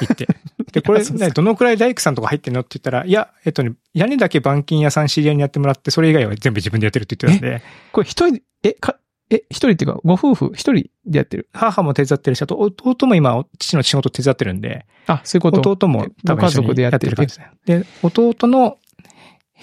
[0.00, 0.28] 言って。
[0.72, 7.62] で、これ、ね、どのくらい大工さんとか入ってんのって言ったら、いや、えっとね、屋根だけ板金屋さん知り合いにやってもらって、それ以外は全部自分でやってるって言ってたんで、
[7.92, 11.48] これ一人で、え、か、え、一人っていうか、ご夫婦一人でやってる？
[11.52, 15.70] 母も手伝ってるし、あと弟も今、父の仕事手伝ってるんで、あ、そういうこと。
[15.70, 17.50] 弟も多分ご家族でやってる感じですね。
[17.80, 18.78] で、弟の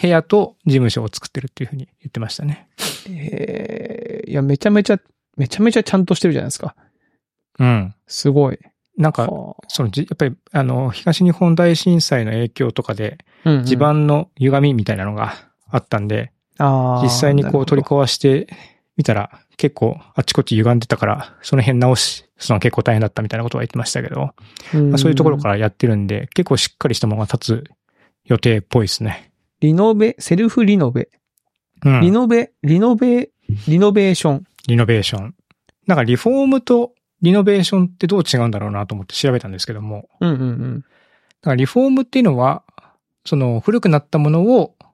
[0.01, 2.67] 部屋と事務所を作ってるっていうふうに言ってましたね。
[3.09, 4.99] えー、いや、めちゃめちゃ、
[5.37, 6.75] めちゃめちゃちゃんとしてるじゃないですか。
[7.59, 7.95] うん。
[8.07, 8.59] すごい。
[8.97, 15.33] なんか、はそのじ、やっぱり、あの、東日本大震災の影響とかで、あうんうん地盤の歪みみたいなのが
[15.69, 18.47] あったんで、あー実際にこう取り壊して
[18.95, 24.33] みたら、結構あちこち歪んでたから、その辺直し、その結構大変だったみたいなことは言ってましたけど、
[24.73, 27.71] まあ、そういうところからやってるんで、結構しっかりしたものが立つ
[28.25, 29.31] 予定っぽいですね。
[29.61, 31.09] リノベ、セルフリノベ、
[31.85, 32.01] うん。
[32.01, 33.29] リノベ、リノベ、
[33.67, 34.43] リノベーション？
[34.67, 35.35] リノベーション。
[35.87, 40.79] なんかリフォームとリノベーションってどう違うんだろうなと思って調べたんですけども、うんうんうん。
[40.79, 40.85] だ
[41.43, 42.63] からリフォームっていうのは、
[43.25, 44.85] その古くなったものをま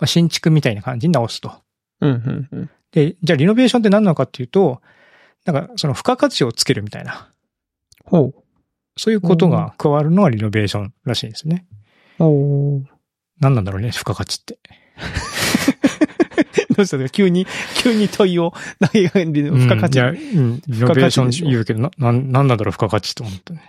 [0.00, 1.52] あ新築みたいな感じに直すと。
[2.00, 2.70] うんうんうん。
[2.94, 4.80] で、じゃあリノベーションって何なのかっていうと、
[5.44, 7.28] なんかその付加価値をつけるみたいな、
[8.04, 8.44] ほう。
[8.96, 11.66] そういうことが加わるのがリノベーションらしいんですね。
[12.20, 12.84] おー。
[13.40, 14.60] 何なんだろうね、付加価値って。
[16.76, 17.46] どうした急に、
[17.82, 19.98] 急に問いを投げかける付加価値。
[19.98, 23.62] うんいや、うん、リノベーション言うけど、な、なんなんなんだろう、付加価値と思ったね。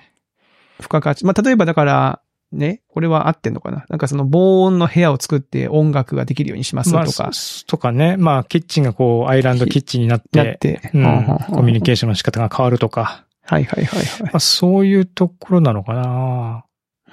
[0.78, 1.26] 付加価値。
[1.26, 2.22] まあ、例えばだから、
[2.56, 3.86] ね、これは合ってんのかな？
[3.90, 14.30] なんかその防音の部屋を作って音楽ができるようにしますとか、まあ、そとかね、まあ、キッチンがこう、アイランドキッチンになって、なって、うんコミュニケーションの仕方が変わるとか、はいはいはいはいま。
[14.34, 16.66] あ、そういうところなのかな。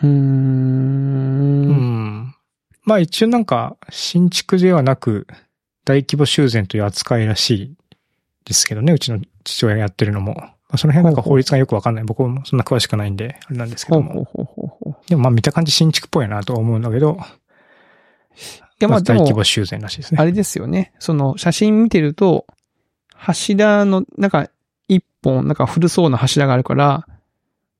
[0.02, 0.08] うー。
[0.08, 2.34] うんん。
[2.84, 5.26] まあ一応なんか、新築ではなく、
[5.84, 7.76] 大規模修繕という扱いらしい
[8.44, 10.36] ですけどね、うちの父親がやってるのも。
[10.72, 12.04] まあ、その辺なんか法律がよくわかんない。
[12.04, 14.26] 僕もそんな詳しくないんで、あれなんですけども。
[15.06, 17.18] でもまあ見た感じ新築っぽいなとは思うんだけど、
[18.80, 20.18] いやまあでも大規模、修繕らしいですね。
[20.18, 20.94] あれですよね。
[20.98, 22.46] その写真見てると、
[23.14, 24.48] 柱の、なんか、
[24.88, 27.06] 一本、なんか古そうな柱があるから、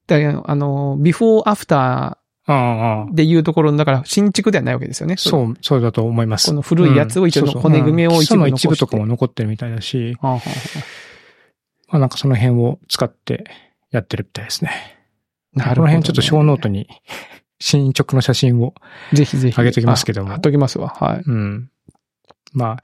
[0.06, 5.16] だあの、ビフォーアフターでいうところの、だから新築ではないわけですよね。
[5.16, 6.48] そう、そうだと思います。
[6.48, 10.54] この古いやつを一応うんそうそう骨組みを一部基礎の残して一部とかも残ってるみたいだし、はあはあは
[11.92, 13.44] まあなんかその辺を使って
[13.90, 14.70] やってるみたいですね。
[15.56, 15.74] あなるほど、ね。
[15.76, 16.88] この辺ちょっとショーノートに
[17.60, 18.74] 進捗の写真を
[19.12, 19.56] ぜひぜひ。
[19.56, 20.88] 上げときますけどもあ貼っときますわ。
[20.88, 21.22] はい。
[21.24, 21.68] うん。
[22.54, 22.82] まあ、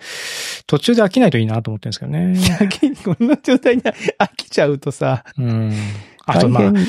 [0.66, 2.94] 途中で飽きないといいなと思ってるんですけどね。
[3.04, 5.72] こんな状態に飽きちゃうとさ、うん。
[6.24, 6.86] あとまあ大、変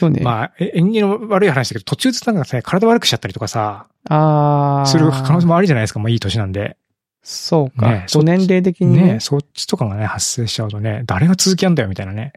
[0.00, 0.20] よね。
[0.22, 4.86] まあ、え縁起の悪い話だけど、途中でなんかさ、体悪くしちゃったりとかさ、ああ。
[4.86, 6.00] する可能性もありじゃないですか。
[6.00, 6.76] もういい年なんで。
[7.24, 7.90] そうか。
[7.90, 9.14] ね年齢的にね。
[9.14, 12.34] ねそっちとかがね、発生しちゃうとね、誰が続きやんだよ、みたいなね。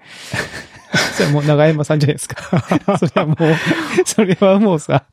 [1.14, 2.64] それはもう長山さんじゃないですか。
[2.98, 3.38] それはもう、
[4.08, 5.04] それはもうさ、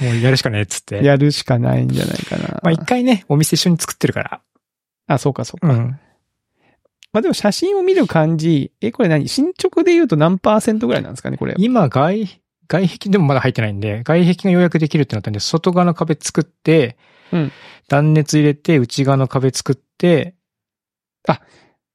[0.00, 1.04] もうやるしかねえっつって。
[1.04, 2.60] やるしかないんじゃないかな。
[2.62, 4.40] まあ一回ね、お店一緒に作ってるから。
[5.06, 5.72] あ、そうかそうか。
[5.72, 5.98] うん。
[7.12, 9.28] まあでも写真を見る感じ、え、これ何？
[9.28, 11.54] 進捗で言うと何パーセントぐらいなんですかね、これ。
[11.58, 12.26] 今、外、
[12.68, 16.96] 外壁でもまだ入ってないんで、外壁がようやくできるってなったんで、外側の壁作って、
[17.32, 17.52] うん
[17.88, 20.34] 断熱入れて、内側の壁作って、で、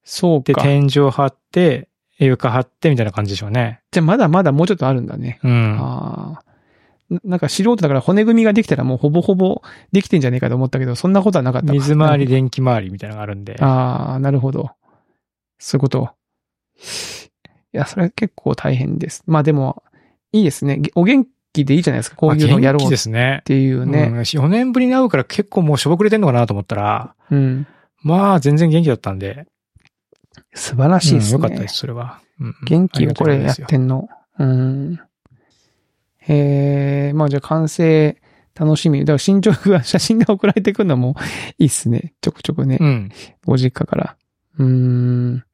[0.04, 0.62] そうか。
[0.62, 3.80] 天井張って、床張って、みたいな感じでしょうね。
[3.90, 5.38] じゃあまだまだもうちょっとあるんだね。
[5.42, 5.78] うん。
[5.80, 6.44] ああ。
[7.10, 9.60] ななんか素人だから骨組みができたらもうほぼほぼ
[9.92, 11.72] できてんじゃねえかと思ったけど、そんなことはなかったか。
[11.74, 13.56] 水回り、電気回りみたいなのがあるんで。
[13.60, 14.70] ああ、なるほど。
[15.58, 16.10] そういうこと。
[17.74, 19.22] いや、それは結構大変です。
[19.26, 19.82] まあでも、
[20.32, 20.78] いいですね。
[20.78, 22.16] げお元気でいいじゃないですか。
[22.16, 23.42] こういうのやろうっまあ元気ですね。
[23.44, 24.04] ていうね。
[24.04, 24.18] うん。
[24.20, 27.66] 4年ぶりに会うから結構もうしょぼくれてんのかなと思ったら、うん。
[28.02, 29.46] まあ全然元気だったんで。
[30.54, 31.36] 素晴らしいですね。
[31.36, 32.20] うんよかったです、それは。
[32.40, 34.08] うん元気がこれやってんの。
[34.38, 35.00] うん。
[36.18, 38.20] へえ、まあじゃあ完成
[38.54, 39.00] 楽しみ。
[39.00, 41.16] だから進捗が、写真が送られてくるのも
[41.58, 42.14] いいっすね。
[42.20, 42.78] ちょくちょくね。
[42.80, 43.10] うん。
[43.44, 44.16] ご実家から。
[44.58, 45.44] うーん。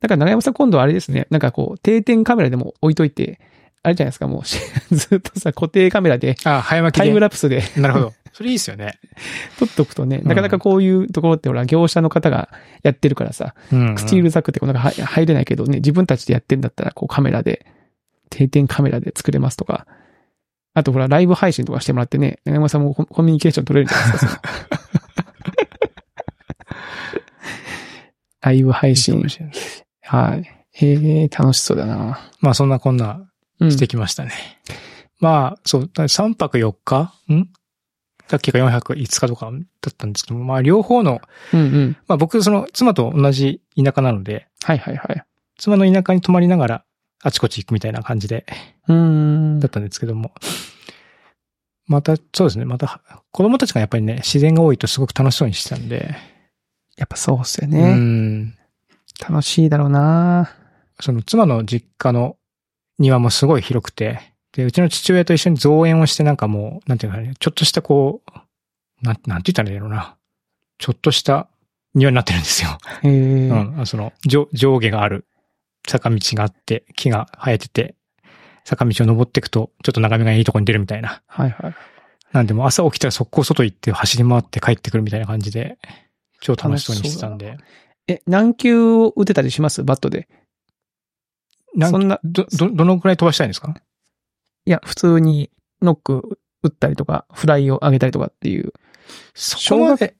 [0.00, 1.26] だから長山さん今度はあれですね。
[1.30, 3.40] なんかこう、定点カメラでも置いといて、
[3.82, 4.42] あれじゃないですか、もう、
[4.94, 7.06] ずっとさ、固定カメラで、あ、早巻きで。
[7.06, 8.14] タイムラプスでなるほど。
[8.32, 8.98] それいいですよね。
[9.58, 12.50] 撮っとくとね、んなかなかこういうところってほら、業者の方が
[12.82, 13.98] やってるからさ、うん。
[13.98, 17.66] スチールザックってこうなんかは入れないけどね、自分たちでやってんだったら、こうカメラで、
[18.28, 19.86] 定点カメラで作れますとか。
[20.74, 24.42] あとほら、ライブ配信とかしてもらってね、長山さんもココミュニケーション取れるじゃないですか。
[28.42, 29.26] ライブ配信いい
[30.02, 30.44] はい。
[30.80, 32.20] ええ楽しそうだな。
[32.40, 33.29] まあそんなこんなうん。
[33.68, 34.32] してきましたね。
[35.20, 37.12] まあ、そう、3泊4日？
[37.32, 37.48] ん？
[38.28, 41.20] さっきが4泊5日とかだったんですけども、まあ両方の、
[41.52, 41.96] うんうん。
[42.06, 45.24] まあ僕その妻と同じ田舎なので、はいはいはい。
[45.58, 46.84] 妻の田舎に泊まりながら
[47.22, 48.46] あちこち行くみたいな感じで、
[48.88, 49.66] うーんだ。
[49.66, 50.32] ったんですけども。
[51.86, 52.64] また、そうですね。
[52.64, 56.14] また、子供たちがやっぱりね、自然が多いとすごく楽しそうにしてたんで。
[56.96, 57.94] やっぱそうっすようね。
[57.94, 58.54] ん。
[59.28, 60.54] 楽しいだろうな
[61.00, 62.36] その妻の実家の
[63.00, 64.20] 庭もすごい広くて、
[64.52, 68.30] で、うちの父親と一緒に造園をしてなんかもう、なんていうかね、ちょっとしたこう、
[69.04, 70.16] なん、なんて言ったらいいんだろうな。
[70.78, 71.48] ちょっとした
[71.94, 72.78] 庭になってるんですよ。
[73.02, 73.10] へえ、
[73.50, 73.86] うん。
[73.86, 75.26] その、上上下がある
[75.88, 77.94] 坂道があって、木が生えてて、
[78.64, 81.22] 坂道を登っていくと、ちょっと眺めがいいところに出るみたいな。
[81.26, 81.74] はいはい。
[82.32, 85.78] なんでもう朝起きたら速攻外行って走り回って帰ってくるみたいな感じで、
[86.40, 87.56] 超楽しそうにしてたんで。
[88.06, 89.82] え、何球を打てたりします？
[89.82, 90.28] バットで。
[91.74, 93.74] なんそんな、ど、ど、どのくらい飛ばしたいんですか？
[94.66, 95.50] いや、普通に
[95.82, 98.72] ノック打ったりとか、フライを上げたりとかっていう、
[99.34, 100.14] そこまで、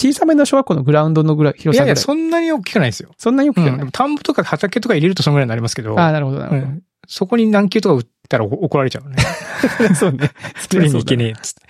[0.00, 1.96] 小さめの小学校のグラウンドのぐらい、いやいや、広さぐらい。
[1.96, 3.10] そそんなに大きくないですよ。
[3.30, 3.66] んなに大きくうん。
[3.66, 3.78] ない。
[3.78, 9.16] でも田んぼとか畑とか入れるとそのぐらいになりますけど、ああ、なるほど、なるほうんそこに何球とか打ったらお怒られちゃうね。
[9.88, 9.94] ど。
[9.96, 10.30] そうね。
[10.68, 11.62] 取りに行けねえっつって。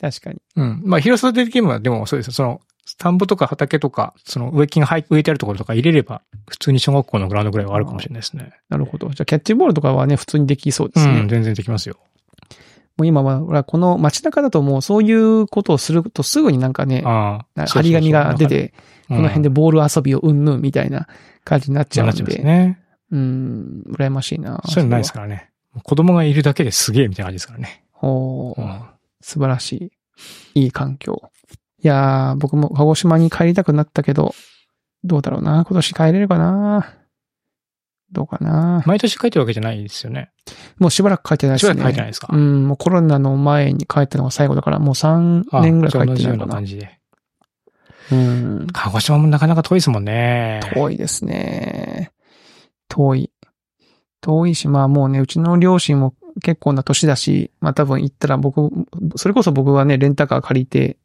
[0.00, 0.42] 確かに。
[0.56, 0.82] うん。
[0.84, 2.32] まあ、広さ的にはでもそうですよ。
[2.32, 2.60] その、
[3.00, 8.52] 田んぼとか畑とか、その植木が植えてあるところとか入れれば、普通に小学校のグラウンドぐらいはあるかもしれないですね。
[8.68, 9.08] なるほど。
[9.08, 11.20] じゃあ、キャッチボールとかはね、普通にできそうですね。
[11.20, 11.96] うん、全然できますよ。
[12.98, 17.00] もう今は、ほらこの街中だともうそういうことをするとすぐになんかね。
[17.02, 18.74] 張り紙が出て、
[19.08, 21.08] この辺ででボール遊びをうんぬんみたいな
[21.44, 22.44] 感じになっちゃうんなっちゃいますで。
[22.44, 22.80] ね。
[23.12, 24.62] うん、羨ましいな。
[24.66, 25.50] そういうのないですかからね。
[25.82, 27.82] 子供がいるだけですげえみたいな感じですからね。
[27.92, 28.80] ほう、うん
[29.22, 29.92] 素晴らし
[30.54, 30.60] い。
[30.60, 31.30] いい環境。
[31.82, 34.34] いやー、僕も鹿児島に帰りたくなったけど、
[35.04, 35.64] どうだろうな。
[35.66, 36.96] 今年帰れるかな。
[38.12, 38.82] どうかな。
[38.86, 40.30] 毎年帰ってるわけじゃないですよね。
[40.78, 41.74] もうしばらく帰ってないですね。
[41.74, 46.46] しばらく帰ってないですかうん、もうコロナの前に帰ったのが最後だから、もう3あ年ぐらい帰ってないかな。
[46.46, 46.98] な感じで。
[48.12, 48.66] うん。
[48.72, 50.60] 鹿児島もなかなか遠いですもんね。
[50.74, 52.10] 遠いですね。
[52.88, 53.30] 遠い。
[54.20, 58.70] 遠いし、まあもうね、うちの両親も結構な年だし、まあ多分行ったら僕、
[59.16, 60.98] それこそ僕はね、レンタカー借りて、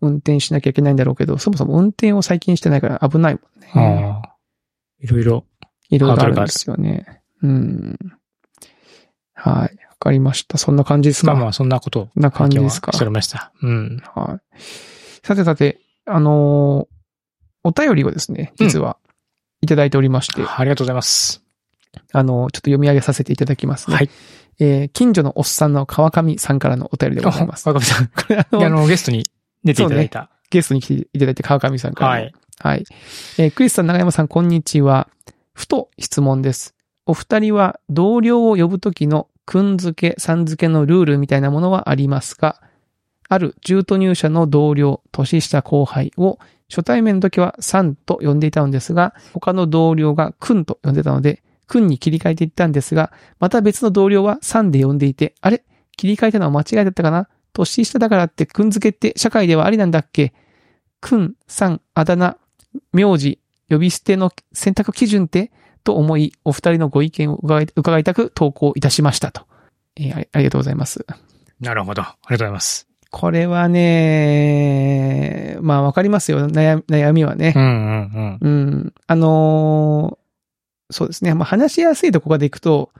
[0.00, 4.22] 運転しなきゃいけないんだろうけど、そもそも運転を最近してないから危ないもんね。
[5.00, 5.44] いろいろ。
[5.90, 7.22] いろいろあるんですよね。
[7.42, 7.96] うん。
[9.34, 9.76] はい。
[9.88, 10.58] わかりました。
[10.58, 11.32] そんな感じですか？
[11.34, 12.92] まあまあ、そんなことな感じですか？
[12.92, 13.52] しておりました。
[13.62, 14.02] うん。
[14.14, 14.60] はい。
[15.26, 16.98] さてさて、あのー
[17.64, 18.96] お便りをですね、実は、
[19.60, 21.42] いただいておりまして、ありがとうございます。
[22.12, 23.96] あのーちょっと読み上げさせていただきますね。
[23.96, 24.10] はい。
[24.60, 27.68] えー近所のおっさんの川上さんからのお便りでございます。
[27.68, 28.08] 若林さん。
[28.14, 29.24] これあの、ゲストに
[29.64, 30.30] 出ていただいた。
[30.50, 32.14] ゲストに来ていただいて川上さんからの。
[32.14, 32.34] はい。
[32.60, 32.84] はい。
[33.38, 35.08] えークリスさん、長山さん、こんにちは。
[35.52, 36.74] ふと質問です。
[37.06, 42.60] お二人は同僚を呼ぶときのくん付け、さん付けのルールみたいなものはありますか？
[43.28, 46.38] ある中途入社の同僚、年下後輩を
[46.70, 55.64] 初対面の時はさんと呼んでいたのですが、他の同僚がくんと呼んでたので、くんに切り替えていったんですが、また別の同僚はさんで呼んでいて、あれ？
[55.96, 57.28] 切り替えたのは間違いだったかな？
[57.58, 60.32] 年下だからってくん付けって社会ではありなんだっけ？
[61.00, 62.36] くん、さん、あだ名、
[62.92, 65.50] 名字、呼び捨ての選択基準って？
[65.84, 69.46] と思い、お二人のご意見を伺いたく投稿いたしましたと。
[69.96, 71.04] えーありがとうございます。
[71.60, 72.02] なるほど。
[72.02, 72.86] ありがとうございます。
[73.10, 76.46] これはね、まあわかりますよ。
[76.48, 77.58] 悩悩みはねう。
[77.58, 78.48] んうんうん。
[78.48, 78.48] う
[78.86, 78.94] ん。
[79.06, 80.28] あのー
[80.90, 81.34] そうですね。
[81.34, 82.90] まあ話しやすいところでいくと、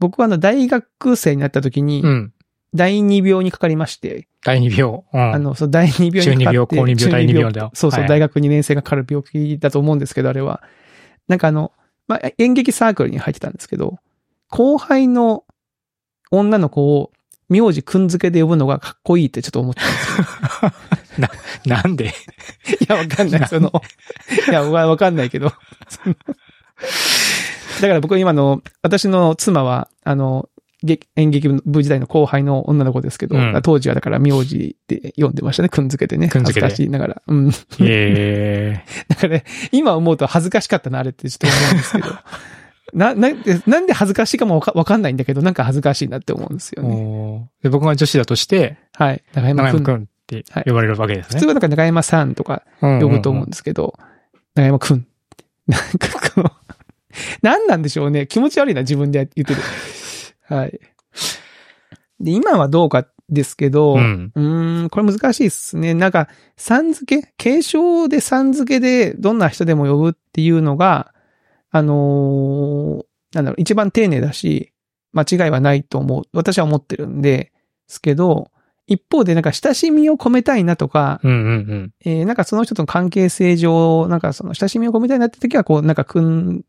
[0.00, 2.32] 僕はあの大学生になった時にう、ん。
[2.74, 5.02] 第二病にかかりまして、第二病。
[5.12, 5.34] うん。
[5.34, 6.76] あの、そう、第二病にかかって。
[6.76, 10.62] 中二病高二病中第二病だよそうそう、はい大学2年生がかかる病気だと思うんですけど、あれは。
[11.28, 11.72] なんかあの、
[12.06, 13.98] まあ、演劇サークルに入ってたんですけど、
[14.48, 15.44] 後輩の
[16.30, 17.12] 女の子を
[17.48, 21.28] 名字くんづけで呼ぶのがかっこいいってちょっと思ってたんですよ。
[21.66, 22.06] なんで？
[22.80, 23.48] いや、わかんない。
[23.48, 23.72] その、
[24.48, 25.48] いや、わわかんないけど。
[25.48, 25.54] だ
[27.88, 30.57] から僕今の、私の妻は、あの、劇
[31.16, 36.28] 演劇部時代の後輩の女の子ですけど、うん当時はだから名字で読んでましたね、くんづけでね。
[36.28, 37.22] くんづけで恥ずかしいながら。
[37.26, 37.50] うん。
[37.80, 42.08] ええ だからね、今思うと恥ずかしかったな、あれってちょっと思うんですけど。
[42.92, 43.28] な、 な、
[43.66, 47.48] なんで恥ずかしいかもわかわかんないんだけど、なんか恥ずかしいなって思うんですよね。
[47.62, 49.22] で僕が女子だとして、はい。
[49.34, 49.82] 中山くん。
[49.82, 51.34] 長山くんって呼ばれるわけですね。
[51.34, 53.98] 普通はなんか中山さんとか呼呼ぶと思うんですけど、
[54.54, 55.06] 中山くん。
[55.66, 56.50] なんかこの、
[57.42, 58.26] 何なんでしょうね。
[58.26, 59.60] 気持ち悪いな、自分で言ってる。
[60.48, 60.80] はい。
[62.20, 63.98] で、今はどうかですけど、う。
[63.98, 65.94] うんーん、これ難しいですね。
[65.94, 67.34] なんか、さん付け？
[67.36, 71.12] 継承でさん付けでどんな人でも呼ぶっていうのが、
[71.70, 74.72] あのーなんだろう、一番丁寧だし、
[75.12, 76.24] 間違いはないと思う。
[76.32, 77.52] 私は思ってるんで、で
[77.88, 78.50] すけど、
[78.86, 81.92] 一方でなんか親しみを込めたいなとか、うんうんうん。
[82.04, 86.64] えーなんかその人との関係性上、なんかその親しみを込めたいなって時は、こう、なんかくん、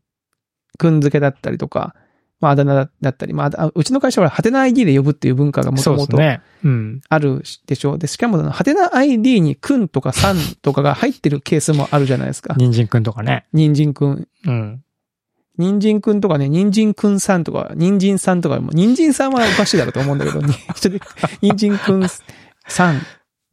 [0.78, 1.94] くん付けだったりとか、
[2.40, 6.16] まあ、あだ名だったり、まああ、うちの会社は、ハテナ ID で呼ぶっていう文化がもともと。
[7.08, 7.98] あるでしょう。
[7.98, 12.54] で、しかも、ハテナ ID にくんとかさんとかが入ってるケースもあるじゃないですか。
[12.56, 13.46] 人参くんとかね。
[13.52, 14.28] 人参くん。
[14.46, 14.82] うん。
[15.58, 20.40] 人参くんとかね、人参くんさんとか、人参さんとかも、人参さんはおかしいだろうと思うんだけど、
[21.42, 22.06] 人参くん
[22.66, 23.02] さん、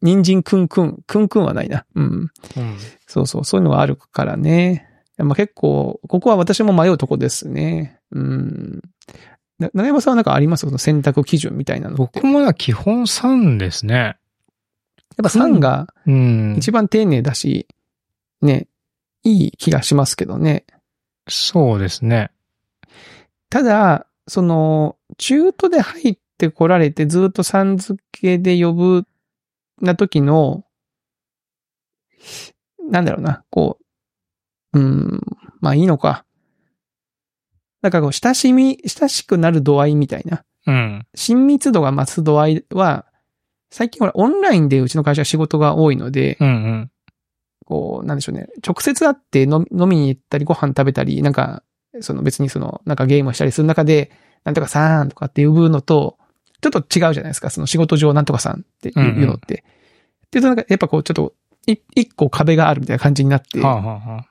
[0.00, 1.84] 人参くんくん、くんくんはないな。
[1.94, 2.04] うん。
[2.04, 2.76] うん。
[3.06, 4.87] そうそう、そういうのがあるからね。
[5.24, 7.98] まあ、結構、ここは私も迷うとこですね。
[8.12, 8.80] うん。
[9.58, 10.66] な長山さんはなんかあります？
[10.66, 11.96] その選択基準みたいなの。
[11.96, 13.94] 僕もな、基本3ですね。
[13.96, 14.16] やっ
[15.16, 16.54] ぱ3がうん。
[16.56, 17.66] 一番丁寧だし、
[18.40, 18.68] ね、
[19.24, 20.64] いい気がしますけどね。
[21.28, 22.30] そうですね。
[23.50, 29.06] ただ、その、中途で入ってこられてずっとさん付けで呼ぶ
[29.80, 30.64] な時の、
[32.88, 33.84] なんだろうな、こう、
[34.72, 35.20] うん、
[35.60, 36.24] まあいいのか。
[37.82, 40.44] なんかこう、親しみ、親しくなる度合いみたいな。
[40.66, 41.06] うん。
[41.14, 43.06] 親密度が増す度合いは、
[43.70, 46.90] 最近ほら、オンラインでうちの会社は仕事が多いので、うんうん。
[47.64, 48.48] こう、なんでしょうね。
[48.66, 51.62] 直接会って飲み飲みに行ったり、ご飯食べたり、なんか、
[52.00, 54.10] その別にその、なんかゲームをしたりする中で、
[54.44, 56.18] なんとかさんとかって呼ぶのと、
[56.60, 57.50] ちょっと違うじゃないですか。
[57.50, 59.64] その仕事上なんとかさんっていうのって。
[60.26, 61.34] っていうとなんか、やっぱこう、ちょっと、
[61.66, 64.26] い一個壁があるみたいな感じになって、はあ、はあはあ、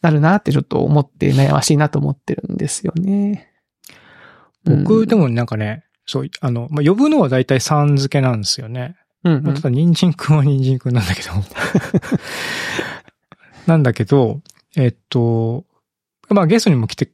[0.00, 3.52] なるなってちょっと思って悩ましいなと思ってるんですよね。
[4.64, 8.96] 僕、でも、もなんかね、そう、あの、まあ、呼ぶのは大体さん付けなんですよね。
[9.24, 11.30] うん、うんまあ、ただ、人参くんは人参くんなんだけど。
[13.66, 14.40] なんだけど、
[14.76, 15.64] えっと、
[16.30, 17.10] まあ、ゲストにも来て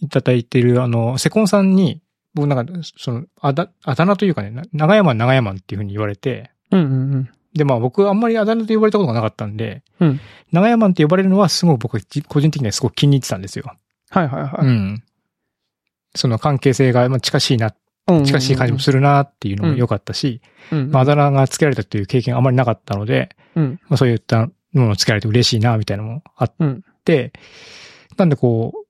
[0.00, 2.02] いただいている、あの、セコンさんに、
[2.34, 7.30] 僕なんか、その、あだ、あだ名というかね、な長山長山っていうふうに言われて、うんうんうん。
[7.54, 10.20] で、まあ僕あんまりあだ名で呼ばれたことがなかったんで、うん
[10.52, 13.72] 長山って呼ばれるのはすごく僕個人的にはすごく気に入ってたんですよ。
[14.10, 14.66] はいはいはい。
[14.66, 15.02] うん。
[16.16, 17.74] その関係性がまあ近しいな、
[18.08, 20.40] うん近しい感じもするなっていうのも良かったし、
[20.72, 20.90] うんうん。
[20.90, 23.80] まああだ名が付けられたっていう経験があまりなかったので、うん。
[23.88, 26.52] まあそういったものを付けられて嬉しいなみたいなのもあっ
[27.04, 27.32] て、
[28.16, 28.86] なんでこう、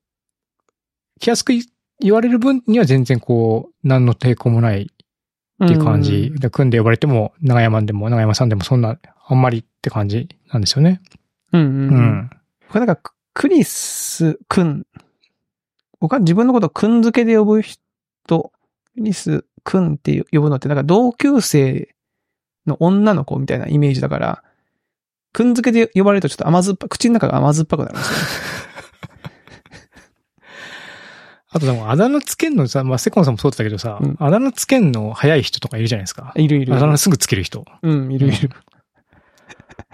[1.19, 1.53] 気安く
[1.99, 4.91] 言われる分には全然こう、何の抵抗もない
[5.63, 6.31] っていう感じ。
[6.35, 8.97] で、組んで呼ばれても、長山でも長山さんでもそんな、
[9.27, 11.01] あんまりって感じなんですよね。
[11.53, 12.03] うんうんううん。
[12.23, 12.29] ん。
[12.69, 14.85] これなんか、クリスくん。
[15.99, 17.79] 僕は自分のことをくん付けで呼ぶ人、
[18.27, 18.51] ク
[18.97, 21.89] リスくんって呼ぶのってなんか同級生
[22.65, 24.43] の女の子みたいなイメージだから、
[25.33, 28.70] くん付けで呼ばれるとちょっと甘酸っぱ、口の中が甘酸っぱくなるんですよね。
[31.53, 36.31] あとでも、あだ名つけんのさ、まあ、セコンさんもそうだったけどさ、うんあだ名つけんの早い人とかいるじゃないですか。
[36.35, 36.73] いるいる。
[36.75, 37.65] あだ名すぐつける人。
[37.81, 38.49] うん、いるいる。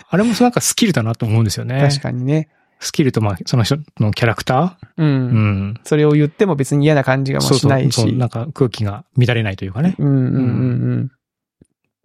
[0.10, 1.82] あれもなんかスキルだなと思うんですよね。
[1.90, 2.50] 確かにね。
[2.80, 5.02] スキルと、まあ、その人のキャラクタう。
[5.02, 5.80] ーうんん。
[5.84, 8.02] それを言っても別に嫌な感じがもそうそうしないし。
[8.02, 9.96] そう、なんか空気が乱れないというかね。
[9.98, 10.42] うんうんうんう
[10.96, 11.12] ん。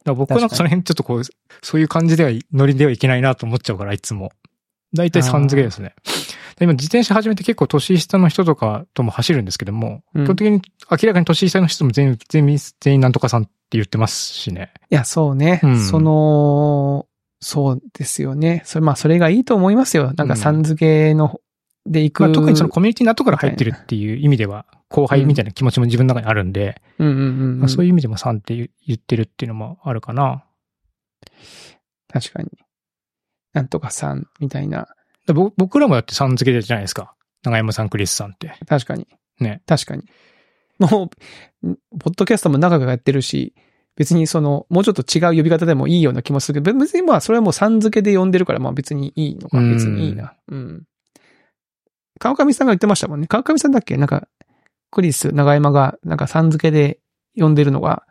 [0.05, 1.23] だ僕はなんかその辺ちょっとこう、
[1.63, 4.33] そういう感じでは、ノリではいけないなと思っちゃうから、いつも。
[4.95, 5.95] だいたいさん付けですね。
[6.57, 14.73] で今自転車始めて結構年下の人とかとも走るんですけども、うん基本的に明らかに年下の人も全員、全員、全員なんとかさんって言ってますしね。
[14.91, 15.61] いや、そうね。
[15.63, 17.07] うんその、
[17.41, 18.63] そうですよね。
[18.65, 20.13] それ、まあ、それがいいと思いますよ。
[20.15, 21.41] なんか、うんさん付けの、
[21.87, 22.23] で行く。
[22.23, 30.45] まあ、特にそのコミュニティの後から入ってるっていう意味では、後輩みたいな気持ちも自分の中にあるんで、そういう意味でもさんって言言ってるっていうのもあるかな。
[32.13, 32.51] 確かに。
[33.53, 34.89] なんとかさん、みたいな。
[35.57, 37.15] 僕らもだってさん付けじゃないですか。
[37.43, 38.55] 長山さん、クリスさんって。
[38.67, 39.07] 確かに。
[39.41, 39.63] ね。
[39.67, 40.05] 確かに。
[40.79, 41.11] も
[41.63, 43.55] う、んポッドキャストも長くやってるし、
[43.95, 50.35] 別にその、もうちょっと違う呼び方でもいいような気もするけど、別にまあ、それはもうさん付けで呼んでるから、まあ別にいいのか、うん別にいいな。
[50.49, 50.85] うん。
[52.19, 53.27] 川上さんが言ってましたもんね。
[53.27, 53.97] 川上さんだっけ？
[53.97, 54.29] なんか、
[54.91, 57.01] クリス、長山が、なんかさん付けで
[57.37, 58.05] 呼んでるのが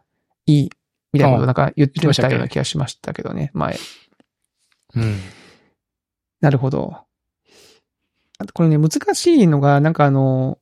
[0.46, 0.70] いい、
[1.14, 3.78] みたいなことなんか言ってましたような気がしましたけどね、前。
[4.96, 5.18] うん。
[6.42, 6.96] なるほど。
[8.38, 10.58] あとこれね、難しいのが、なんかあの、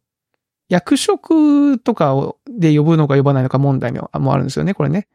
[0.67, 5.07] 役職とかを、で呼ぶのか呼ばないのか問題ももあるんですよね、これね。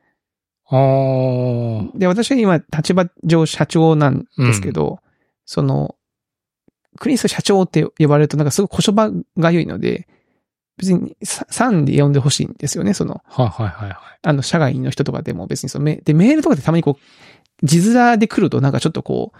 [0.66, 1.98] ああ。
[1.98, 5.00] で、私は今、立場上社長なんですけど、
[5.44, 5.94] その、
[6.98, 10.08] クリス社長って呼ばれるとなんかすごい言葉が良いので、
[10.76, 13.98] 別にささんで呼んでほしいんですよね、その、はいはいはいはい。
[14.22, 17.04] あの、社外の人とかでも別にそのメ、で、メールとかでたまにこう、
[17.64, 19.38] 字面で来るとなんかちょっとこう、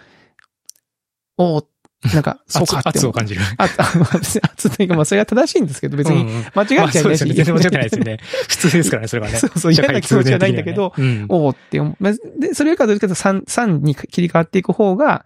[1.39, 1.65] おー
[2.13, 2.83] なんか、 そうか。
[2.85, 3.41] 圧を感じる。
[3.57, 7.35] あ、あ、まあ別に圧というか、まあそれは正しいんですけど、別にうんうん間違っちゃいないし、うですよね。
[7.35, 8.19] 全然間違ってないですよね。
[8.49, 9.39] 普通ですからね、それがね。
[9.41, 11.97] そうそう、嫌な気持ちはないんだけど、社会通念的にはね、おおって思う。
[12.01, 15.25] まあで、それよりかどっちかというと3、3に切り替わっていく方が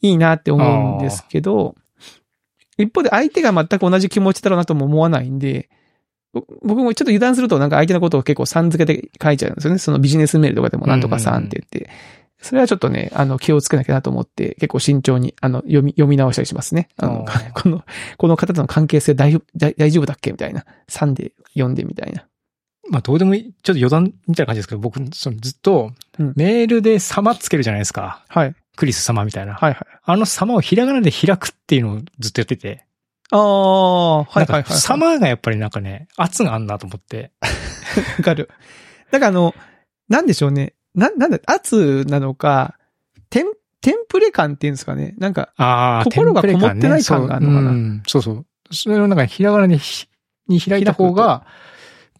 [0.00, 1.76] いいなって思うんですけど、
[2.78, 5.68] 一方で相手が全く同じ気持ちだろうなとも思わないんで、
[6.62, 9.78] 僕もちょっと油断するとなんか相手のことを結構さん付けで書いちゃうんですよね。
[9.78, 11.90] そのビジネスメールとかでもなんとかさんって言って。
[12.40, 16.88] それはちょっとね、あの、気をつけなきゃなと思って、結構慎重に、あの、読み、読み直したりしますね。
[16.96, 17.84] あの この、
[18.16, 20.64] この方との関係性大丈夫、大大丈夫だっけみたいな。
[20.88, 22.26] 3で読んでみたいな。
[22.90, 28.24] まあどうでもいい、ちょっと余談みたいな感じですけど、僕、そのずっとうん、メールで様つけるじゃないですか。
[28.28, 28.54] はい。
[28.76, 29.54] クリス様みたいな。
[29.54, 29.86] はいはい。
[30.04, 32.84] あの様をひらがなで開くっていうのをずっとやってて。
[33.30, 37.32] ああ、はいはいはい、なんか様がやっぱりなんかね、圧があんなと思って。
[38.18, 38.48] わかる。
[39.10, 39.54] だからあの、
[40.08, 40.74] なんでしょうね。
[40.94, 42.76] な、なんだ、圧なのか、
[43.30, 43.46] テン、
[43.80, 45.14] テンプレ感っていうんですかね。
[45.18, 45.52] なんか、
[46.04, 48.46] 心がこもってない感があるのかなそううんそうそう。
[48.70, 50.06] それをなんかひらがなでひ
[50.48, 51.46] に開いた方が、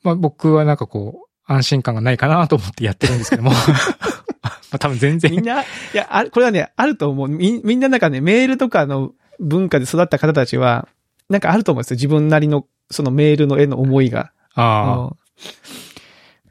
[0.02, 3.50] まあ僕はなんかこう、安心感がないかなと思ってやってるんですけども。
[4.70, 5.64] まあ多分全然みんな、い
[5.94, 7.28] や、あれこれはね、あると思う。
[7.28, 10.88] み、みんななんかね、メールとかの文化で育った方たちは、
[11.28, 11.94] なんかあると思うんですよ。
[11.96, 14.32] 自分なりの、そのメールの絵の思いが。
[14.54, 15.16] ああ、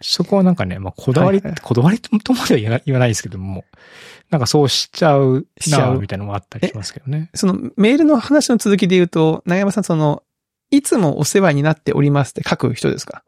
[0.01, 3.65] そこはなんかね、まあ、こだわり、はいはいこだわりとまでは言わない言わないですけども、
[4.29, 7.29] なんかそうしちゃうな、しちゃうみたいなのもあったりしますけどね。
[7.33, 10.23] そのメールの話の続きで言うと、長山さん、その、
[10.69, 13.23] いつもお世話になっておりますって書く人ですか？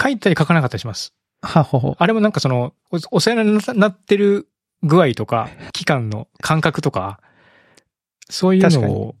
[0.00, 1.14] 書いたり書かなかったりします。
[1.42, 1.96] はほほ。
[1.98, 4.48] あれもなんかその、おお世話になってる
[4.82, 7.20] 具合とか、期間の感覚とか、
[8.30, 9.16] そういうのを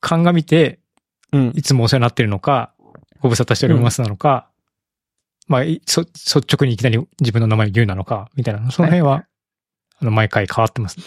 [0.00, 0.78] 鑑みて、
[1.32, 1.52] うん。
[1.54, 2.72] いつもお世話になってるのか、
[3.20, 4.48] ご無沙汰しておりますなのか、
[5.46, 9.26] まあ、いそ、率直にいきなり自分の名前を言うなのか、みたいな、その辺は、
[10.00, 11.04] あの、毎回変わってますね。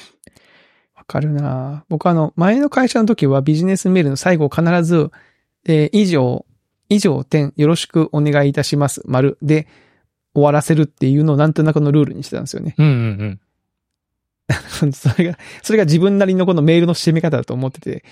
[0.96, 5.12] わかるな僕あの、前の会社の時はビジネスメールの最後必ず、
[5.66, 6.46] えー以上、
[6.90, 9.68] 以上点よろしくお願いいたします、丸で
[10.34, 12.76] 終わらせるっていうのをなんとなくのルールにしてたんですよね。
[12.78, 13.40] うんうん
[14.82, 14.92] うん。
[14.94, 18.04] それが、それが自分なりのこのメールの締め方だと思ってて、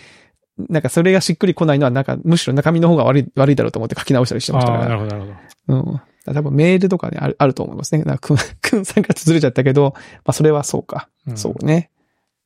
[0.70, 4.86] なんかそれがしっくりこないのはなんかむしろ中身の方が悪い、悪いだろうと思って書き直したりしてましたから。
[4.89, 5.32] なるほど、なる
[5.68, 5.91] ほど。
[5.91, 6.01] うん。
[6.34, 8.03] 多分メールとかね、ある、あると思いますね。
[8.03, 11.10] なんか、くん、くんさんがずれちゃったけど、まあそれはそうか。
[11.28, 11.91] うんそうね。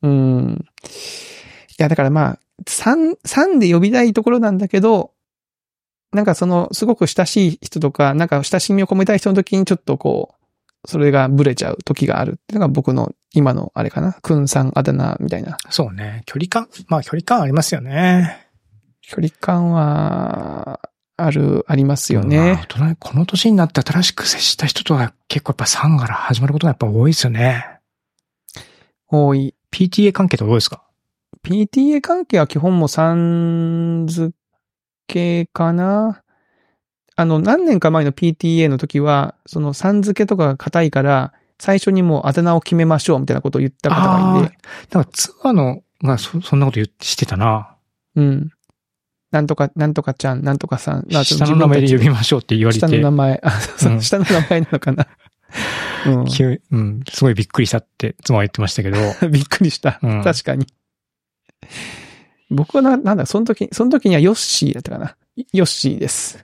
[0.01, 0.65] うん。
[1.69, 5.11] いや、だからまあ、3、3で呼びたいところなんだけど、
[6.13, 10.40] なんかその、すごく親しい人とか、なんか親しみを込めたい人の時にちょっとこう、
[10.85, 14.13] それがブレちゃう時があるっていうのが僕の今のあれかな。
[14.13, 15.57] くんさんあだ名みたいな。
[15.69, 16.23] そうね。
[16.25, 18.47] 距離感、まあ距離感ありますよね。
[19.01, 20.79] 距離感は、
[21.17, 22.65] ある、ありますよまあね。
[22.69, 27.79] 大人この年になって新しく接した人とは結構やっぱ3から始まることがやっぱ多いですよね。
[29.07, 29.53] 多い。
[29.71, 30.83] PTA 関係とかどうですか
[31.43, 34.35] ？PTA 関係は基本もさん付
[35.07, 36.23] けかな。
[37.21, 44.57] あの、何年か前の PTA の時は、そのさん付けとかが硬いから、最初にもうあだ名を決めましょうみたいなことを言った方がいて、
[44.91, 47.75] なんかツアーのがそそんなこと言ってしてたな。
[48.15, 48.49] うん。
[49.29, 52.79] なんとか、なんとかちゃん、なんとかさん、まあ下の名前で呼びましょうって言われて。
[52.79, 55.07] 下の名前、あ、そううん下の名前なのかな。
[56.07, 56.25] うん。
[56.25, 58.97] 急うん、すごいびっくりしたって妻は言ってましたけど。
[59.29, 59.99] びっくりした。
[60.01, 60.65] うん確かに。
[62.49, 65.15] 僕はな、なんだ、その時、その時にはヨッシーだったかな。
[65.53, 66.43] ヨッシーです。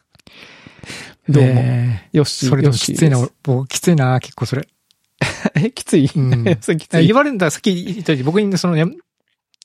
[1.28, 1.50] どうも。
[1.54, 2.48] えヨッシー。
[2.48, 4.68] ーそれでもきついな僕きついな、結構それ。
[5.56, 7.16] え、きつい、うん それきつい言。
[7.16, 8.86] われるんだ、さっき言ったように僕にその、や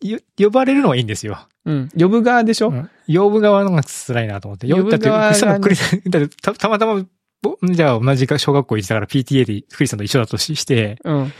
[0.02, 1.48] よ呼ばれるのはいいんですよ。
[1.66, 1.90] うん。
[1.98, 4.68] 呼ぶ側でしょ、うん呼ぶ側のが辛いなと思って。
[4.68, 6.00] 呼ぶだってクリス
[6.42, 7.06] たたまたま、
[7.42, 11.34] ぼじゃあ同じか小学校行ってたから PTA でクリスさんと一緒だとしして、うん。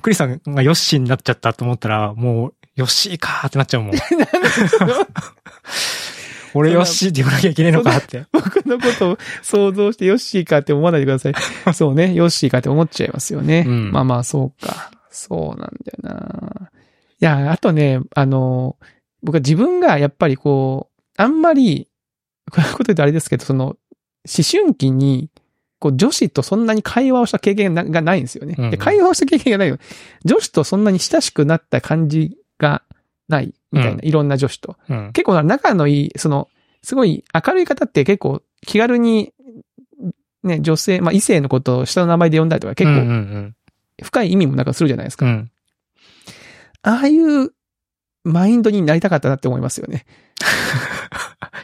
[0.00, 3.92] クリスさんがヨッシーになっちゃったと思ったら、もう、ヨッシーかーってなっちゃうもん。
[6.54, 8.26] 俺ヨッシーって言わなきゃいけないのかって。
[8.32, 11.34] 僕のことを想像してヨッシーかって思わないでください。
[11.74, 12.14] そうね。
[12.14, 13.64] ヨッシーかって思っちゃいますよね。
[13.66, 14.90] うんまあまあ、そうか。
[15.10, 16.70] そうなんだよな。
[17.20, 18.76] いや、あとね、あの、
[19.22, 21.88] 僕は自分がやっぱりこう、あんまり、
[22.50, 23.76] こういうこと言うとあれですけど、その、思
[24.50, 25.30] 春期に、
[25.78, 28.54] こう、女子とそんなに会話をした経験ががないんですよね。
[28.58, 29.78] うんうんで会話をした経験がないよ。
[30.24, 32.82] 女子とそんなに親しくなった感じが
[33.30, 34.76] ない、みたいな、ういろんな女子と。
[34.90, 35.12] うん。
[35.12, 36.48] 結構な仲のいい、その、
[36.82, 39.32] すごい明るい方って結構気軽に、
[40.42, 43.54] ね、女性、まあ異性のことを下の名前で呼んだりとか結構ん
[44.02, 45.26] 深い意味もなんかするじゃないですか。
[45.26, 45.32] うん。
[45.32, 45.50] うん。
[46.82, 47.50] ああいう
[48.24, 50.06] マインドになりたかったなって思いますよね。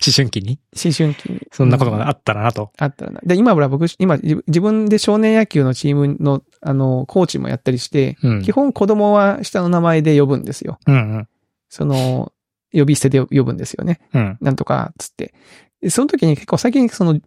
[0.06, 0.60] 思春期に？
[0.72, 1.40] 思春期に。
[1.50, 2.70] そんなことうんがあったらなと。
[2.78, 3.20] あったらな。
[3.24, 8.42] で、今ほら僕、今自自分で少年野球のチームの、あの、コーチもやったりして、うん。
[8.42, 10.78] 基本子供は下の名前で呼ぶんですよ。
[10.86, 11.28] うんうん。
[11.68, 12.32] その、
[12.72, 14.00] 呼び捨てで呼ぶんですよね。
[14.12, 14.38] うん。
[14.40, 15.34] なんとか、つって。
[15.80, 17.20] でその時に結構最近その、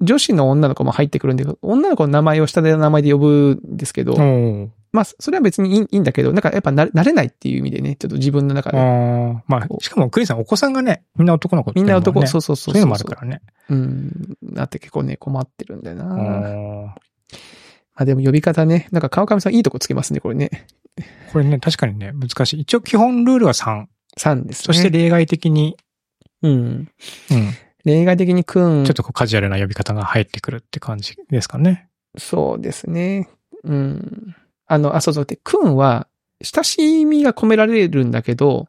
[0.00, 8.78] 女子の女の子も入ってくるんで、女の子の名前を下で名前で呼ぶんですけど、おまあ、それは別にいいんだけど、なんかやっぱな慣れないっていう意味でね、ちょっと自分の中で。
[9.46, 13.42] まあ、しかもクリスさんお子さんがね、みんな男の子みんな男、そうそうそうそういうのもあるからね。
[13.68, 14.36] うん。
[14.42, 16.94] だって結構ね、困ってるんだよな。
[17.96, 20.66] あでも呼び方ね、なんか川上さんいいとこつけますね、これね。
[21.32, 22.60] これね、確かにね、難しい。
[22.60, 23.86] 一応基本ルールは3。
[24.18, 24.64] 3ですね。
[24.66, 25.76] そして例外的に、
[26.42, 26.52] うん。
[26.52, 26.88] うん。
[27.84, 28.84] 例外的にくん。
[28.84, 31.88] ちょっとこうカジュアルな呼び方が入ってくるって感じですかね。
[32.18, 33.30] そうですね。
[33.64, 34.36] うん。
[34.66, 35.24] あの、あ、そうそう。
[35.24, 36.06] で、くんは、
[36.42, 38.66] 親しみが込められるんだけど、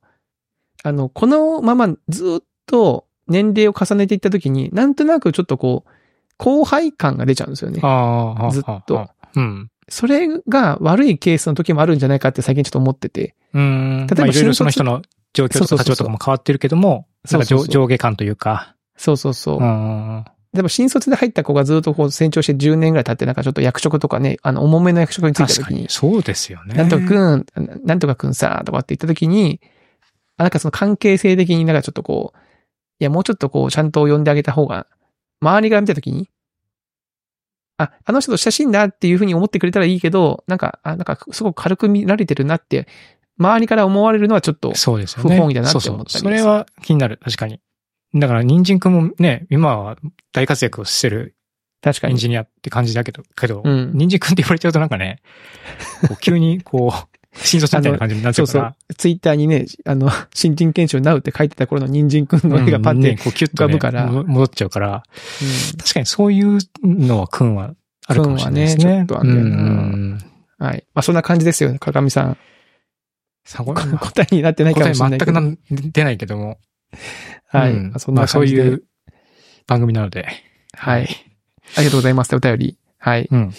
[0.83, 5.89] あの、このままずっと年齢を重ねていったときに、なんとなくちょっとこう、
[6.37, 7.79] 後輩感が出ちゃうんですよね。
[7.83, 9.09] ああ、ずっと。
[9.35, 9.69] うん。
[9.89, 13.35] それが悪いケースの時もあるんじゃないかって最近ちょっと思ってて。
[13.53, 14.07] うん。
[14.07, 15.01] 例えばまあいろいろその人の
[15.33, 18.75] 状況とか立場とかも変わってるけども、そうそうそう上上下感というか。
[18.97, 19.59] そうそうそう。
[19.59, 20.25] うん。
[20.53, 26.73] でも新卒で入った子がずっとこう成長して10年ぐらい経ってなんかちょっと役職とかね、あの、重めの役職についた時に確かに。、そうですよね。
[26.73, 27.45] なんとかくん、
[27.85, 29.61] なんとかくんさ、とかって言った時に、
[30.37, 32.37] あなんかその関係性的になんかちょっとこう、
[32.99, 34.87] いや、もうちょっとこう、ちゃんと呼んであげた方が、
[35.41, 36.29] 周りが見た時に、
[37.77, 42.87] あ、あの人と親しいんだっていうふうに思ってくれたらいいけど、なんか、あ、なんか、すごく軽く見られてるなって、
[43.39, 45.35] 周りから思われるのはちょっと、そうですよね。
[45.35, 47.19] 不本意だなって思ったりそうそれは気になる。
[47.23, 47.61] 確かに。
[48.15, 49.97] だから、人参くんもね、今は
[50.33, 51.35] 大活躍をしてる
[51.83, 52.17] エン確かに。
[52.17, 55.21] ジニアって感じだけど、けど、うん人参くんって言われちゃうとなんかね、
[56.07, 58.75] こう急にこう、新卒みたいな感じになっちゃそううから。
[58.79, 58.93] そう。
[58.95, 65.03] ツイッターにね、あの、 新人研修ナウって書いてた頃の人参くんの絵がパッて、うんね、こうキュッと、ね、浮かぶからも戻っちゃうから、
[65.41, 67.73] うん確かにそういうのはくんは
[68.07, 68.85] あるかもしれないですね。
[68.85, 70.19] ねちょっとあんだよなうん
[70.59, 70.83] はい。
[70.93, 72.37] まあ、そんな感じですよね、鏡さん。
[73.55, 75.31] 答えになってないか答えもしれないけど。
[75.31, 76.57] 全くなん出ないけども。
[77.47, 77.73] はい。
[77.73, 78.61] うんまあそんまあそうな感じで。
[78.63, 78.83] いう
[79.67, 80.27] 番組なので。
[80.73, 81.07] はい。
[81.75, 82.77] ありがとうございます、お便り。
[82.97, 83.27] はい。
[83.29, 83.53] うん。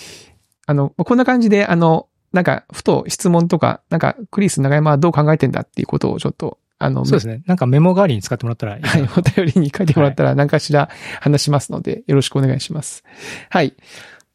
[0.67, 7.43] あの、こんな感じで、あの、なんか、ふと質問とか、なんか、クリス長山はどう考えてんだっていうことをちょっと、あの、そうですね。
[7.47, 8.83] なんかメモ代わりに使ってもらったらいい。
[8.83, 10.89] はい、お便りに書いてもらったら何かしら
[11.21, 13.05] 話しますので、よろしくお願いします。
[13.51, 13.75] はい。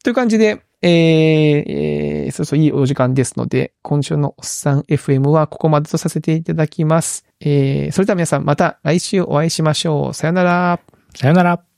[0.02, 0.90] という感じで、えー、
[1.66, 7.24] えー、そうそう、いいお時間ですので、今週のおっさん FM はここまでとさせていただきます。
[7.40, 10.14] えー、それでは皆さんまた来週お会いしましょう。
[10.14, 10.80] さよなら。
[11.14, 11.73] さよなら。